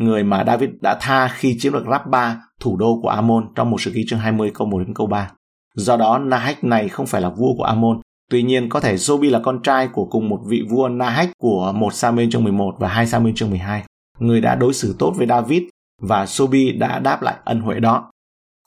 người 0.00 0.24
mà 0.24 0.44
David 0.46 0.70
đã 0.80 0.98
tha 1.00 1.28
khi 1.28 1.56
chiếm 1.58 1.72
được 1.72 1.84
Rabba, 1.90 2.40
thủ 2.60 2.76
đô 2.76 3.00
của 3.02 3.08
Amon 3.08 3.52
trong 3.54 3.70
một 3.70 3.80
sự 3.80 3.92
ký 3.94 4.04
chương 4.08 4.18
20 4.18 4.50
câu 4.54 4.66
1 4.66 4.78
đến 4.78 4.94
câu 4.94 5.06
3. 5.06 5.30
Do 5.74 5.96
đó, 5.96 6.18
Nahach 6.18 6.64
này 6.64 6.88
không 6.88 7.06
phải 7.06 7.20
là 7.20 7.28
vua 7.28 7.54
của 7.56 7.64
Amon. 7.64 8.00
Tuy 8.30 8.42
nhiên, 8.42 8.68
có 8.68 8.80
thể 8.80 8.94
Jobi 8.94 9.30
là 9.30 9.38
con 9.38 9.62
trai 9.62 9.88
của 9.88 10.04
cùng 10.04 10.28
một 10.28 10.40
vị 10.46 10.62
vua 10.70 10.88
Nahach 10.88 11.30
của 11.38 11.72
một 11.72 11.94
Samuel 11.94 12.28
chương 12.30 12.44
11 12.44 12.74
và 12.78 12.88
hai 12.88 13.06
Samuel 13.06 13.34
chương 13.34 13.50
12, 13.50 13.84
người 14.18 14.40
đã 14.40 14.54
đối 14.54 14.74
xử 14.74 14.96
tốt 14.98 15.12
với 15.16 15.26
David 15.26 15.62
và 16.02 16.24
Jobi 16.24 16.78
đã 16.78 16.98
đáp 16.98 17.22
lại 17.22 17.34
ân 17.44 17.60
huệ 17.60 17.80
đó. 17.80 18.10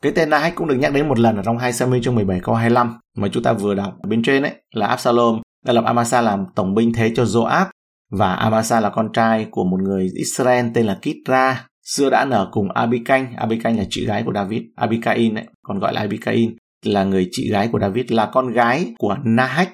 Cái 0.01 0.11
tên 0.15 0.29
Nahach 0.29 0.55
cũng 0.55 0.67
được 0.67 0.75
nhắc 0.75 0.93
đến 0.93 1.09
một 1.09 1.19
lần 1.19 1.35
ở 1.35 1.43
trong 1.43 1.57
hai 1.57 1.73
Samuel 1.73 2.01
chương 2.01 2.15
17 2.15 2.39
câu 2.39 2.55
25 2.55 2.97
mà 3.17 3.27
chúng 3.27 3.43
ta 3.43 3.53
vừa 3.53 3.73
đọc 3.73 3.93
ở 4.03 4.07
bên 4.07 4.23
trên 4.23 4.43
ấy 4.43 4.53
là 4.73 4.87
Absalom 4.87 5.41
đã 5.65 5.73
lập 5.73 5.83
Amasa 5.85 6.21
làm 6.21 6.45
tổng 6.55 6.75
binh 6.75 6.93
thế 6.93 7.11
cho 7.15 7.23
Joab 7.23 7.65
và 8.11 8.33
Amasa 8.33 8.79
là 8.79 8.89
con 8.89 9.09
trai 9.13 9.47
của 9.51 9.63
một 9.63 9.81
người 9.81 10.09
Israel 10.13 10.65
tên 10.73 10.85
là 10.85 10.97
Kitra 11.01 11.65
xưa 11.85 12.09
đã 12.09 12.25
nở 12.25 12.49
cùng 12.51 12.71
Abicanh 12.71 13.35
Abicanh 13.35 13.77
là 13.77 13.83
chị 13.89 14.05
gái 14.05 14.23
của 14.23 14.33
David 14.33 14.61
Abicain 14.75 15.35
ấy, 15.35 15.45
còn 15.63 15.79
gọi 15.79 15.93
là 15.93 16.01
Abicain 16.01 16.55
là 16.85 17.03
người 17.03 17.27
chị 17.31 17.51
gái 17.51 17.69
của 17.71 17.79
David 17.79 18.11
là 18.11 18.29
con 18.33 18.53
gái 18.53 18.93
của 18.97 19.17
Nahach 19.23 19.69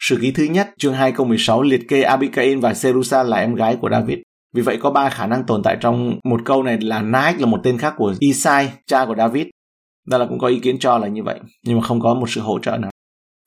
Sử 0.00 0.18
ký 0.22 0.30
thứ 0.30 0.44
nhất, 0.44 0.70
chương 0.78 0.94
2 0.94 1.12
câu 1.12 1.26
16 1.26 1.62
liệt 1.62 1.88
kê 1.88 2.02
Abicain 2.02 2.60
và 2.60 2.74
Serusa 2.74 3.22
là 3.22 3.36
em 3.36 3.54
gái 3.54 3.76
của 3.80 3.90
David. 3.90 4.18
Vì 4.54 4.62
vậy 4.62 4.78
có 4.82 4.90
ba 4.90 5.10
khả 5.10 5.26
năng 5.26 5.44
tồn 5.44 5.62
tại 5.62 5.76
trong 5.80 6.18
một 6.24 6.40
câu 6.44 6.62
này 6.62 6.78
là 6.80 7.02
Nahach 7.02 7.40
là 7.40 7.46
một 7.46 7.60
tên 7.62 7.78
khác 7.78 7.94
của 7.96 8.14
Isai, 8.18 8.72
cha 8.86 9.06
của 9.06 9.14
David. 9.14 9.46
Đó 10.06 10.18
là 10.18 10.26
cũng 10.26 10.38
có 10.38 10.46
ý 10.46 10.58
kiến 10.58 10.78
cho 10.78 10.98
là 10.98 11.08
như 11.08 11.22
vậy, 11.22 11.40
nhưng 11.64 11.76
mà 11.76 11.86
không 11.86 12.00
có 12.00 12.14
một 12.14 12.30
sự 12.30 12.40
hỗ 12.40 12.58
trợ 12.58 12.76
nào. 12.76 12.90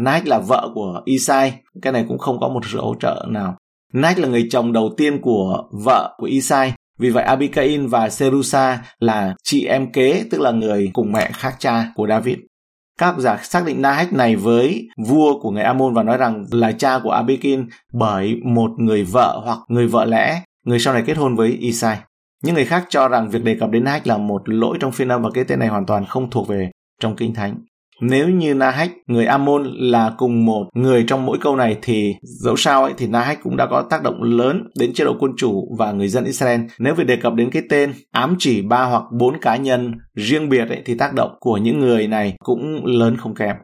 Nike 0.01 0.25
là 0.25 0.39
vợ 0.39 0.71
của 0.75 1.01
Isai, 1.05 1.53
cái 1.81 1.93
này 1.93 2.05
cũng 2.07 2.17
không 2.17 2.39
có 2.39 2.47
một 2.47 2.61
sự 2.71 2.81
hỗ 2.81 2.95
trợ 2.99 3.25
nào. 3.29 3.57
Nike 3.93 4.21
là 4.21 4.27
người 4.27 4.47
chồng 4.51 4.73
đầu 4.73 4.93
tiên 4.97 5.21
của 5.21 5.63
vợ 5.71 6.15
của 6.17 6.25
Isai, 6.25 6.73
vì 6.99 7.09
vậy 7.09 7.23
Abigail 7.23 7.87
và 7.87 8.09
Serusa 8.09 8.83
là 8.99 9.35
chị 9.43 9.65
em 9.65 9.91
kế, 9.91 10.23
tức 10.31 10.41
là 10.41 10.51
người 10.51 10.89
cùng 10.93 11.11
mẹ 11.11 11.31
khác 11.33 11.55
cha 11.59 11.91
của 11.95 12.07
David. 12.07 12.37
Các 12.99 13.05
học 13.05 13.15
giả 13.19 13.39
xác 13.43 13.65
định 13.65 13.81
Nahach 13.81 14.13
này 14.13 14.35
với 14.35 14.87
vua 14.97 15.39
của 15.39 15.51
người 15.51 15.63
Amon 15.63 15.93
và 15.93 16.03
nói 16.03 16.17
rằng 16.17 16.45
là 16.51 16.71
cha 16.71 16.99
của 17.03 17.11
Abigail 17.11 17.59
bởi 17.93 18.35
một 18.43 18.71
người 18.77 19.03
vợ 19.03 19.41
hoặc 19.43 19.59
người 19.67 19.87
vợ 19.87 20.05
lẽ, 20.05 20.41
người 20.65 20.79
sau 20.79 20.93
này 20.93 21.03
kết 21.05 21.17
hôn 21.17 21.35
với 21.35 21.49
Isai. 21.49 21.97
Những 22.43 22.55
người 22.55 22.65
khác 22.65 22.85
cho 22.89 23.07
rằng 23.07 23.29
việc 23.29 23.43
đề 23.43 23.57
cập 23.59 23.69
đến 23.69 23.83
Nahach 23.83 24.07
là 24.07 24.17
một 24.17 24.49
lỗi 24.49 24.77
trong 24.79 24.91
phiên 24.91 25.07
âm 25.07 25.21
và 25.21 25.29
cái 25.33 25.43
tên 25.43 25.59
này 25.59 25.67
hoàn 25.67 25.85
toàn 25.85 26.05
không 26.05 26.29
thuộc 26.29 26.47
về 26.47 26.71
trong 27.01 27.15
kinh 27.15 27.33
thánh. 27.33 27.55
Nếu 28.01 28.29
như 28.29 28.53
Nahach, 28.53 28.91
người 29.07 29.25
Amon 29.25 29.63
là 29.73 30.13
cùng 30.17 30.45
một 30.45 30.63
người 30.73 31.05
trong 31.07 31.25
mỗi 31.25 31.37
câu 31.41 31.55
này 31.55 31.77
thì 31.81 32.15
dẫu 32.21 32.55
sao 32.55 32.83
ấy 32.83 32.93
thì 32.97 33.07
Nahach 33.07 33.43
cũng 33.43 33.57
đã 33.57 33.65
có 33.65 33.81
tác 33.89 34.03
động 34.03 34.23
lớn 34.23 34.63
đến 34.79 34.93
chế 34.93 35.05
độ 35.05 35.15
quân 35.19 35.31
chủ 35.37 35.75
và 35.79 35.91
người 35.91 36.07
dân 36.07 36.25
Israel. 36.25 36.61
Nếu 36.79 36.95
việc 36.95 37.07
đề 37.07 37.15
cập 37.15 37.33
đến 37.33 37.49
cái 37.51 37.63
tên 37.69 37.93
ám 38.11 38.35
chỉ 38.39 38.61
ba 38.61 38.83
hoặc 38.83 39.03
bốn 39.19 39.39
cá 39.41 39.55
nhân 39.55 39.91
riêng 40.15 40.49
biệt 40.49 40.69
ấy, 40.69 40.81
thì 40.85 40.95
tác 40.95 41.13
động 41.13 41.31
của 41.39 41.57
những 41.57 41.79
người 41.79 42.07
này 42.07 42.35
cũng 42.43 42.85
lớn 42.85 43.17
không 43.17 43.35
kém. 43.35 43.55